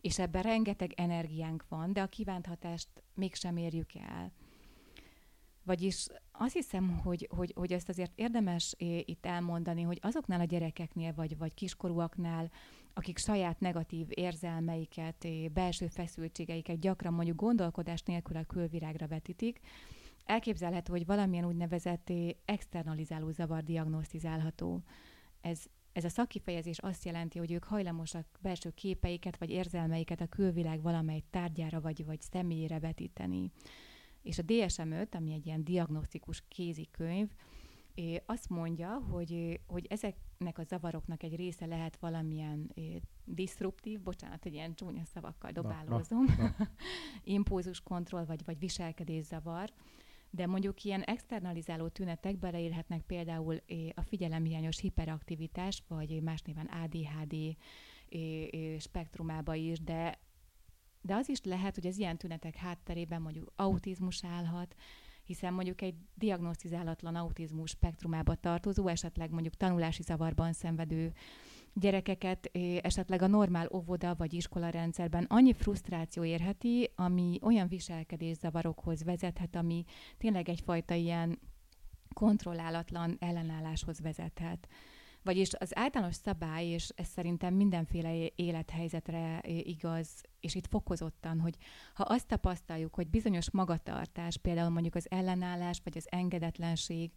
és 0.00 0.18
ebben 0.18 0.42
rengeteg 0.42 0.92
energiánk 0.96 1.64
van, 1.68 1.92
de 1.92 2.02
a 2.02 2.06
kívánt 2.06 2.46
hatást 2.46 2.88
mégsem 3.14 3.56
érjük 3.56 3.94
el. 3.94 4.32
Vagyis 5.64 6.06
azt 6.32 6.54
hiszem, 6.54 6.98
hogy, 6.98 7.28
hogy, 7.36 7.52
hogy 7.56 7.72
ezt 7.72 7.88
azért 7.88 8.12
érdemes 8.14 8.74
itt 9.04 9.26
elmondani, 9.26 9.82
hogy 9.82 9.98
azoknál 10.02 10.40
a 10.40 10.44
gyerekeknél, 10.44 11.12
vagy, 11.14 11.38
vagy 11.38 11.54
kiskorúaknál, 11.54 12.50
akik 12.98 13.18
saját 13.18 13.60
negatív 13.60 14.06
érzelmeiket, 14.10 15.26
belső 15.52 15.86
feszültségeiket 15.86 16.80
gyakran 16.80 17.12
mondjuk 17.12 17.36
gondolkodás 17.36 18.02
nélkül 18.02 18.36
a 18.36 18.44
külvirágra 18.44 19.06
vetítik, 19.06 19.60
elképzelhető, 20.24 20.92
hogy 20.92 21.06
valamilyen 21.06 21.44
úgynevezett 21.44 22.12
externalizáló 22.44 23.30
zavar 23.30 23.62
diagnosztizálható. 23.62 24.82
Ez, 25.40 25.64
ez 25.92 26.04
a 26.04 26.08
szakkifejezés 26.08 26.78
azt 26.78 27.04
jelenti, 27.04 27.38
hogy 27.38 27.52
ők 27.52 27.64
hajlamosak 27.64 28.26
belső 28.40 28.70
képeiket 28.70 29.38
vagy 29.38 29.50
érzelmeiket 29.50 30.20
a 30.20 30.26
külvilág 30.26 30.82
valamely 30.82 31.22
tárgyára 31.30 31.80
vagy, 31.80 32.04
vagy 32.04 32.20
személyére 32.20 32.78
vetíteni. 32.78 33.50
És 34.22 34.38
a 34.38 34.42
DSM-5, 34.42 35.10
ami 35.10 35.32
egy 35.32 35.46
ilyen 35.46 35.64
diagnosztikus 35.64 36.42
kézikönyv, 36.48 37.28
azt 38.26 38.48
mondja, 38.48 39.02
hogy, 39.10 39.60
hogy 39.66 39.86
ezeknek 40.38 40.58
a 40.58 40.68
zavaroknak 40.68 41.22
egy 41.22 41.36
része 41.36 41.66
lehet 41.66 41.96
valamilyen 41.96 42.72
disruptív, 43.24 44.00
bocsánat, 44.00 44.44
egy 44.44 44.52
ilyen 44.52 44.74
csúnya 44.74 45.04
szavakkal 45.04 45.50
dobálózom, 45.50 46.24
na, 46.24 46.34
na, 46.36 46.54
na. 46.58 46.68
impulzuskontroll 47.36 48.24
vagy, 48.24 48.44
vagy 48.44 48.58
viselkedészavar, 48.58 49.72
de 50.30 50.46
mondjuk 50.46 50.84
ilyen 50.84 51.02
externalizáló 51.02 51.88
tünetek 51.88 52.38
beleérhetnek 52.38 53.02
például 53.02 53.60
a 53.94 54.02
figyelemhiányos 54.02 54.78
hiperaktivitás, 54.78 55.82
vagy 55.88 56.22
más 56.22 56.42
néven 56.42 56.66
ADHD 56.66 57.56
spektrumába 58.78 59.54
is, 59.54 59.80
de 59.80 60.18
de 61.00 61.14
az 61.14 61.28
is 61.28 61.42
lehet, 61.42 61.74
hogy 61.74 61.86
az 61.86 61.98
ilyen 61.98 62.16
tünetek 62.16 62.56
hátterében 62.56 63.22
mondjuk 63.22 63.52
autizmus 63.56 64.24
állhat, 64.24 64.74
hiszen 65.26 65.52
mondjuk 65.52 65.82
egy 65.82 65.94
diagnosztizálatlan 66.14 67.14
autizmus 67.14 67.70
spektrumába 67.70 68.34
tartozó, 68.34 68.88
esetleg 68.88 69.30
mondjuk 69.30 69.54
tanulási 69.54 70.02
zavarban 70.02 70.52
szenvedő 70.52 71.12
gyerekeket 71.74 72.50
esetleg 72.80 73.22
a 73.22 73.26
normál 73.26 73.68
óvoda 73.72 74.14
vagy 74.14 74.32
iskola 74.34 74.68
rendszerben 74.68 75.24
annyi 75.28 75.52
frusztráció 75.52 76.24
érheti, 76.24 76.90
ami 76.94 77.38
olyan 77.42 77.68
viselkedészavarokhoz 77.68 79.04
vezethet, 79.04 79.56
ami 79.56 79.84
tényleg 80.18 80.48
egyfajta 80.48 80.94
ilyen 80.94 81.38
kontrollálatlan 82.14 83.16
ellenálláshoz 83.18 84.00
vezethet. 84.00 84.68
Vagyis 85.26 85.50
az 85.58 85.76
általános 85.76 86.14
szabály, 86.14 86.66
és 86.66 86.88
ez 86.94 87.06
szerintem 87.06 87.54
mindenféle 87.54 88.28
élethelyzetre 88.34 89.40
igaz, 89.44 90.22
és 90.40 90.54
itt 90.54 90.66
fokozottan, 90.66 91.40
hogy 91.40 91.56
ha 91.94 92.02
azt 92.02 92.26
tapasztaljuk, 92.26 92.94
hogy 92.94 93.08
bizonyos 93.08 93.50
magatartás, 93.50 94.36
például 94.36 94.70
mondjuk 94.70 94.94
az 94.94 95.10
ellenállás, 95.10 95.80
vagy 95.84 95.96
az 95.96 96.06
engedetlenség, 96.10 97.12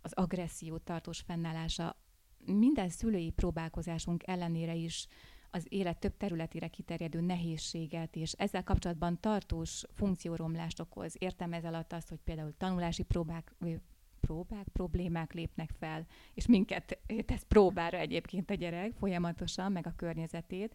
az 0.00 0.12
agresszió 0.12 0.78
tartós 0.78 1.20
fennállása, 1.20 1.96
minden 2.44 2.88
szülői 2.88 3.30
próbálkozásunk 3.30 4.22
ellenére 4.26 4.74
is 4.74 5.06
az 5.50 5.66
élet 5.68 5.98
több 5.98 6.16
területére 6.16 6.68
kiterjedő 6.68 7.20
nehézséget, 7.20 8.16
és 8.16 8.32
ezzel 8.32 8.64
kapcsolatban 8.64 9.20
tartós 9.20 9.84
funkcióromlást 9.94 10.80
okoz. 10.80 11.14
Értem 11.18 11.52
ez 11.52 11.64
alatt 11.64 11.92
azt, 11.92 12.08
hogy 12.08 12.20
például 12.24 12.56
tanulási 12.56 13.02
próbák, 13.02 13.54
próbák, 14.20 14.68
problémák 14.72 15.32
lépnek 15.32 15.70
fel, 15.78 16.06
és 16.34 16.46
minket 16.46 16.98
tesz 17.26 17.44
próbára 17.48 17.98
egyébként 17.98 18.50
a 18.50 18.54
gyerek 18.54 18.92
folyamatosan, 18.92 19.72
meg 19.72 19.86
a 19.86 19.94
környezetét, 19.96 20.74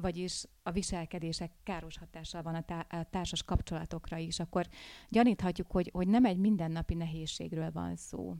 vagyis 0.00 0.44
a 0.62 0.70
viselkedések 0.70 1.50
káros 1.62 1.98
hatással 1.98 2.42
van 2.42 2.54
a, 2.54 2.86
a 2.96 3.04
társas 3.10 3.42
kapcsolatokra 3.42 4.16
is, 4.16 4.40
akkor 4.40 4.66
gyaníthatjuk, 5.08 5.70
hogy, 5.70 5.90
hogy 5.92 6.08
nem 6.08 6.24
egy 6.24 6.38
mindennapi 6.38 6.94
nehézségről 6.94 7.70
van 7.72 7.96
szó. 7.96 8.36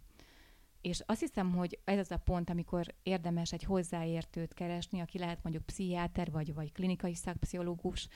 És 0.81 1.03
azt 1.07 1.21
hiszem, 1.21 1.53
hogy 1.53 1.79
ez 1.85 1.99
az 1.99 2.11
a 2.11 2.17
pont, 2.17 2.51
amikor 2.51 2.95
érdemes 3.03 3.53
egy 3.53 3.63
hozzáértőt 3.63 4.55
keresni, 4.55 5.01
aki 5.01 5.19
lehet 5.19 5.43
mondjuk 5.43 5.67
pszichiáter 5.67 6.31
vagy, 6.31 6.55
vagy 6.55 6.73
klinikai 6.73 7.15
szakpszichológus, 7.15 8.09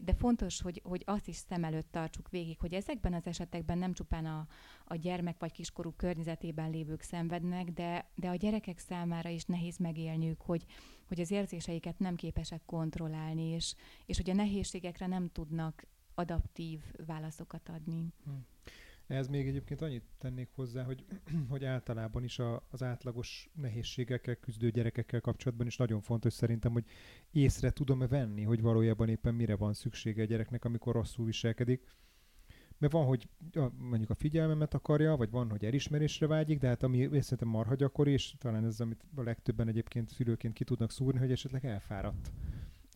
de 0.00 0.14
fontos, 0.16 0.60
hogy, 0.60 0.80
hogy 0.84 1.02
azt 1.06 1.28
is 1.28 1.36
szem 1.36 1.64
előtt 1.64 1.90
tartsuk 1.90 2.28
végig, 2.28 2.58
hogy 2.58 2.74
ezekben 2.74 3.14
az 3.14 3.26
esetekben 3.26 3.78
nem 3.78 3.92
csupán 3.92 4.26
a, 4.26 4.46
a 4.84 4.94
gyermek 4.94 5.38
vagy 5.38 5.52
kiskorú 5.52 5.92
környezetében 5.96 6.70
lévők 6.70 7.02
szenvednek, 7.02 7.70
de, 7.70 8.10
de 8.14 8.28
a 8.28 8.34
gyerekek 8.34 8.78
számára 8.78 9.28
is 9.28 9.44
nehéz 9.44 9.76
megélniük, 9.76 10.40
hogy, 10.40 10.64
hogy 11.08 11.20
az 11.20 11.30
érzéseiket 11.30 11.98
nem 11.98 12.14
képesek 12.14 12.62
kontrollálni, 12.66 13.42
és, 13.42 13.74
és 14.06 14.16
hogy 14.16 14.30
a 14.30 14.34
nehézségekre 14.34 15.06
nem 15.06 15.28
tudnak 15.28 15.86
adaptív 16.14 16.80
válaszokat 17.06 17.68
adni. 17.68 18.12
Hmm. 18.24 18.46
Ehhez 19.10 19.28
még 19.28 19.48
egyébként 19.48 19.80
annyit 19.80 20.04
tennék 20.18 20.48
hozzá, 20.54 20.82
hogy, 20.82 21.04
hogy 21.50 21.64
általában 21.64 22.24
is 22.24 22.38
a, 22.38 22.66
az 22.70 22.82
átlagos 22.82 23.50
nehézségekkel 23.54 24.36
küzdő 24.36 24.70
gyerekekkel 24.70 25.20
kapcsolatban 25.20 25.66
is 25.66 25.76
nagyon 25.76 26.00
fontos 26.00 26.32
szerintem, 26.32 26.72
hogy 26.72 26.84
észre 27.30 27.70
tudom-e 27.70 28.06
venni, 28.06 28.42
hogy 28.42 28.60
valójában 28.60 29.08
éppen 29.08 29.34
mire 29.34 29.56
van 29.56 29.72
szüksége 29.72 30.22
a 30.22 30.24
gyereknek, 30.24 30.64
amikor 30.64 30.94
rosszul 30.94 31.24
viselkedik. 31.24 31.84
Mert 32.78 32.92
van, 32.92 33.06
hogy 33.06 33.28
a, 33.52 33.68
mondjuk 33.78 34.10
a 34.10 34.14
figyelmemet 34.14 34.74
akarja, 34.74 35.16
vagy 35.16 35.30
van, 35.30 35.50
hogy 35.50 35.64
elismerésre 35.64 36.26
vágyik, 36.26 36.58
de 36.58 36.68
hát 36.68 36.82
ami 36.82 36.98
szerintem 36.98 37.48
marha 37.48 37.74
gyakori, 37.74 38.10
és 38.10 38.34
talán 38.38 38.64
ez, 38.64 38.80
amit 38.80 39.04
a 39.14 39.22
legtöbben 39.22 39.68
egyébként 39.68 40.08
szülőként 40.08 40.54
ki 40.54 40.64
tudnak 40.64 40.90
szúrni, 40.90 41.18
hogy 41.18 41.32
esetleg 41.32 41.64
elfáradt 41.64 42.32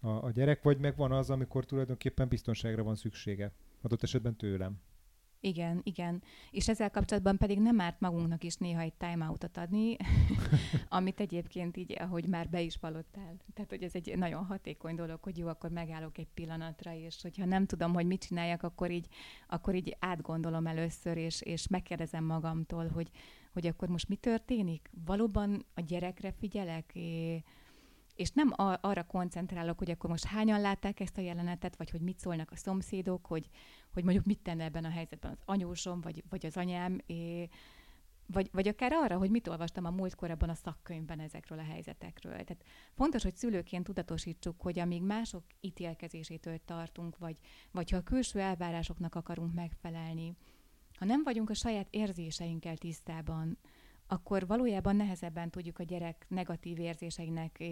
a, 0.00 0.08
a 0.08 0.30
gyerek, 0.30 0.62
vagy 0.62 0.78
meg 0.78 0.96
van 0.96 1.12
az, 1.12 1.30
amikor 1.30 1.64
tulajdonképpen 1.64 2.28
biztonságra 2.28 2.82
van 2.82 2.94
szüksége, 2.94 3.52
adott 3.80 4.02
esetben 4.02 4.36
tőlem. 4.36 4.80
Igen, 5.44 5.80
igen. 5.82 6.22
És 6.50 6.68
ezzel 6.68 6.90
kapcsolatban 6.90 7.36
pedig 7.36 7.60
nem 7.60 7.80
árt 7.80 8.00
magunknak 8.00 8.44
is 8.44 8.56
néha 8.56 8.80
egy 8.80 8.92
timeoutot 8.94 9.56
adni, 9.56 9.96
amit 10.88 11.20
egyébként 11.20 11.76
így, 11.76 11.96
ahogy 12.00 12.26
már 12.26 12.48
be 12.48 12.60
is 12.60 12.76
valottál. 12.80 13.36
Tehát, 13.54 13.70
hogy 13.70 13.82
ez 13.82 13.94
egy 13.94 14.18
nagyon 14.18 14.44
hatékony 14.44 14.94
dolog, 14.94 15.22
hogy 15.22 15.38
jó, 15.38 15.48
akkor 15.48 15.70
megállok 15.70 16.18
egy 16.18 16.28
pillanatra, 16.34 16.94
és 16.94 17.22
hogyha 17.22 17.44
nem 17.44 17.66
tudom, 17.66 17.94
hogy 17.94 18.06
mit 18.06 18.24
csináljak, 18.24 18.62
akkor 18.62 18.90
így, 18.90 19.08
akkor 19.48 19.74
így 19.74 19.96
átgondolom 19.98 20.66
először, 20.66 21.16
és, 21.16 21.40
és 21.40 21.68
megkérdezem 21.68 22.24
magamtól, 22.24 22.88
hogy, 22.88 23.10
hogy 23.52 23.66
akkor 23.66 23.88
most 23.88 24.08
mi 24.08 24.16
történik? 24.16 24.90
Valóban 25.04 25.64
a 25.74 25.80
gyerekre 25.80 26.32
figyelek? 26.32 26.94
É, 26.94 27.44
és 28.14 28.30
nem 28.30 28.52
arra 28.56 29.04
koncentrálok, 29.04 29.78
hogy 29.78 29.90
akkor 29.90 30.10
most 30.10 30.24
hányan 30.24 30.60
látták 30.60 31.00
ezt 31.00 31.18
a 31.18 31.20
jelenetet, 31.20 31.76
vagy 31.76 31.90
hogy 31.90 32.00
mit 32.00 32.18
szólnak 32.18 32.50
a 32.50 32.56
szomszédok, 32.56 33.26
hogy, 33.26 33.48
hogy 33.92 34.04
mondjuk 34.04 34.24
mit 34.24 34.40
tenne 34.42 34.64
ebben 34.64 34.84
a 34.84 34.90
helyzetben 34.90 35.30
az 35.30 35.42
anyósom, 35.44 36.00
vagy, 36.00 36.24
vagy 36.28 36.46
az 36.46 36.56
anyám, 36.56 36.98
é, 37.06 37.48
vagy, 38.26 38.48
vagy 38.52 38.68
akár 38.68 38.92
arra, 38.92 39.16
hogy 39.16 39.30
mit 39.30 39.48
olvastam 39.48 39.84
a 39.84 39.90
múltkor 39.90 40.30
ebben 40.30 40.48
a 40.48 40.54
szakkönyvben 40.54 41.20
ezekről 41.20 41.58
a 41.58 41.64
helyzetekről. 41.64 42.32
Tehát 42.32 42.64
fontos, 42.92 43.22
hogy 43.22 43.36
szülőként 43.36 43.84
tudatosítsuk, 43.84 44.60
hogy 44.60 44.78
amíg 44.78 45.02
mások 45.02 45.44
ítélkezésétől 45.60 46.58
tartunk, 46.64 47.18
vagy, 47.18 47.38
vagy 47.70 47.90
ha 47.90 47.96
a 47.96 48.02
külső 48.02 48.40
elvárásoknak 48.40 49.14
akarunk 49.14 49.54
megfelelni, 49.54 50.36
ha 50.98 51.04
nem 51.04 51.22
vagyunk 51.22 51.50
a 51.50 51.54
saját 51.54 51.86
érzéseinkkel 51.90 52.76
tisztában, 52.76 53.58
akkor 54.14 54.46
valójában 54.46 54.96
nehezebben 54.96 55.50
tudjuk 55.50 55.78
a 55.78 55.82
gyerek 55.82 56.26
negatív 56.28 56.78
érzéseinek 56.78 57.64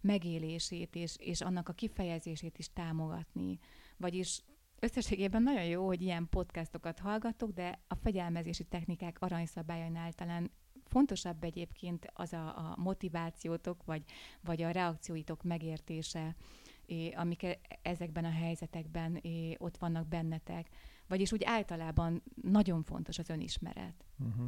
megélését 0.00 0.94
és, 0.94 1.16
és 1.18 1.40
annak 1.40 1.68
a 1.68 1.72
kifejezését 1.72 2.58
is 2.58 2.72
támogatni. 2.72 3.58
Vagyis 3.96 4.42
összességében 4.78 5.42
nagyon 5.42 5.64
jó, 5.64 5.86
hogy 5.86 6.02
ilyen 6.02 6.28
podcastokat 6.28 6.98
hallgatok, 6.98 7.52
de 7.52 7.78
a 7.88 7.94
fegyelmezési 7.94 8.64
technikák 8.64 9.16
aranyszabályainál 9.20 10.12
talán 10.12 10.50
fontosabb 10.84 11.44
egyébként 11.44 12.06
az 12.12 12.32
a, 12.32 12.46
a 12.46 12.74
motivációtok, 12.76 13.84
vagy, 13.84 14.02
vagy 14.40 14.62
a 14.62 14.70
reakcióitok 14.70 15.42
megértése, 15.42 16.36
amik 17.14 17.42
e, 17.42 17.58
ezekben 17.82 18.24
a 18.24 18.30
helyzetekben 18.30 19.22
ott 19.56 19.76
vannak 19.76 20.08
bennetek. 20.08 20.68
Vagyis 21.08 21.32
úgy 21.32 21.42
általában 21.44 22.22
nagyon 22.42 22.82
fontos 22.82 23.18
az 23.18 23.28
önismeret. 23.28 24.04
Uh-huh. 24.18 24.46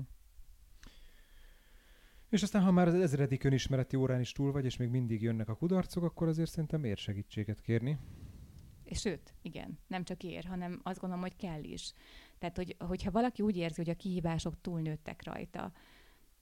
És 2.29 2.43
aztán, 2.43 2.63
ha 2.63 2.71
már 2.71 2.89
az 2.89 2.95
ezredik 2.95 3.45
önismereti 3.45 3.97
órán 3.97 4.21
is 4.21 4.33
túl 4.33 4.53
vagy, 4.53 4.65
és 4.65 4.77
még 4.77 4.89
mindig 4.89 5.23
jönnek 5.23 5.49
a 5.49 5.57
kudarcok, 5.57 6.03
akkor 6.03 6.29
azért 6.29 6.51
szerintem 6.51 6.85
ér 6.85 6.97
segítséget 6.97 7.61
kérni. 7.61 7.99
És 8.85 9.01
sőt, 9.01 9.35
igen, 9.43 9.79
nem 9.87 10.05
csak 10.05 10.23
ér, 10.23 10.45
hanem 10.45 10.81
azt 10.83 11.01
gondolom, 11.01 11.25
hogy 11.25 11.37
kell 11.37 11.63
is. 11.63 11.93
Tehát, 12.39 12.57
hogy, 12.57 12.77
hogyha 12.79 13.11
valaki 13.11 13.43
úgy 13.43 13.57
érzi, 13.57 13.77
hogy 13.77 13.91
a 13.91 13.97
kihívások 13.97 14.61
túlnőttek 14.61 15.25
rajta, 15.25 15.73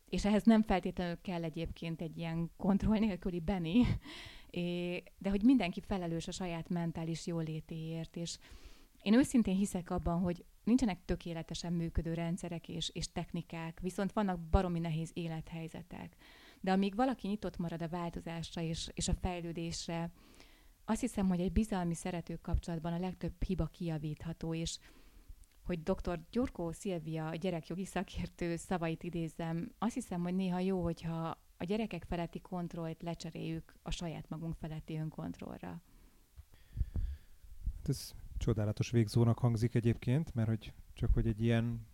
és 0.08 0.24
ehhez 0.24 0.42
nem 0.42 0.62
feltétlenül 0.62 1.20
kell 1.20 1.42
egyébként 1.42 2.00
egy 2.00 2.18
ilyen 2.18 2.50
kontroll 2.56 2.98
nélküli 2.98 3.40
Benny, 3.40 3.82
de 5.18 5.30
hogy 5.30 5.42
mindenki 5.42 5.80
felelős 5.80 6.28
a 6.28 6.32
saját 6.32 6.68
mentális 6.68 7.26
jólétéért, 7.26 8.16
és, 8.16 8.38
Én 9.06 9.14
őszintén 9.14 9.56
hiszek 9.56 9.90
abban, 9.90 10.20
hogy 10.20 10.44
nincsenek 10.66 11.04
tökéletesen 11.04 11.72
működő 11.72 12.14
rendszerek 12.14 12.68
és, 12.68 12.90
és 12.92 13.12
technikák, 13.12 13.80
viszont 13.80 14.12
vannak 14.12 14.40
baromi 14.40 14.78
nehéz 14.78 15.10
élethelyzetek. 15.14 16.16
De 16.60 16.72
amíg 16.72 16.94
valaki 16.94 17.28
nyitott 17.28 17.56
marad 17.56 17.82
a 17.82 17.88
változásra 17.88 18.62
és, 18.62 18.88
és 18.94 19.08
a 19.08 19.14
fejlődésre, 19.14 20.10
azt 20.84 21.00
hiszem, 21.00 21.28
hogy 21.28 21.40
egy 21.40 21.52
bizalmi 21.52 21.94
szerető 21.94 22.36
kapcsolatban 22.36 22.92
a 22.92 22.98
legtöbb 22.98 23.42
hiba 23.42 23.66
kiavítható, 23.66 24.54
és 24.54 24.78
hogy 25.62 25.82
dr. 25.82 26.20
Gyurkó 26.30 26.72
Szilvia, 26.72 27.26
a 27.26 27.34
gyerekjogi 27.34 27.84
szakértő 27.84 28.56
szavait 28.56 29.02
idézem, 29.02 29.72
azt 29.78 29.94
hiszem, 29.94 30.22
hogy 30.22 30.34
néha 30.34 30.58
jó, 30.58 30.82
hogyha 30.82 31.38
a 31.56 31.64
gyerekek 31.64 32.04
feletti 32.08 32.40
kontrollt 32.40 33.02
lecseréljük 33.02 33.74
a 33.82 33.90
saját 33.90 34.28
magunk 34.28 34.54
feletti 34.54 34.96
önkontrollra. 34.96 35.82
Hát 37.76 37.88
ez 37.88 38.12
csodálatos 38.38 38.90
végzónak 38.90 39.38
hangzik 39.38 39.74
egyébként, 39.74 40.34
mert 40.34 40.48
hogy 40.48 40.72
csak 40.92 41.14
hogy 41.14 41.26
egy 41.26 41.42
ilyen 41.42 41.86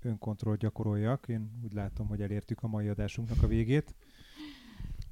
önkontrollt 0.00 0.58
gyakoroljak, 0.58 1.28
én 1.28 1.60
úgy 1.62 1.72
látom, 1.72 2.06
hogy 2.06 2.22
elértük 2.22 2.62
a 2.62 2.66
mai 2.66 2.88
adásunknak 2.88 3.42
a 3.42 3.46
végét. 3.46 3.94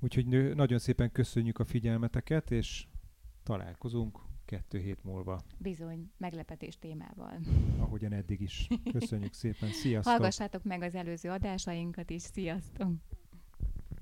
Úgyhogy 0.01 0.55
nagyon 0.55 0.79
szépen 0.79 1.13
köszönjük 1.13 1.59
a 1.59 1.65
figyelmeteket, 1.65 2.51
és 2.51 2.87
találkozunk 3.43 4.19
kettő 4.45 4.79
hét 4.79 5.05
múlva. 5.05 5.43
Bizony, 5.59 6.11
meglepetés 6.17 6.79
témával. 6.79 7.41
Ahogyan 7.79 8.13
eddig 8.13 8.41
is. 8.41 8.69
Köszönjük 8.93 9.33
szépen. 9.33 9.69
Sziasztok! 9.69 10.13
Hallgassátok 10.13 10.63
meg 10.65 10.83
az 10.83 10.95
előző 10.95 11.31
adásainkat 11.31 12.11
is. 12.11 12.23
Sziasztok! 12.23 12.93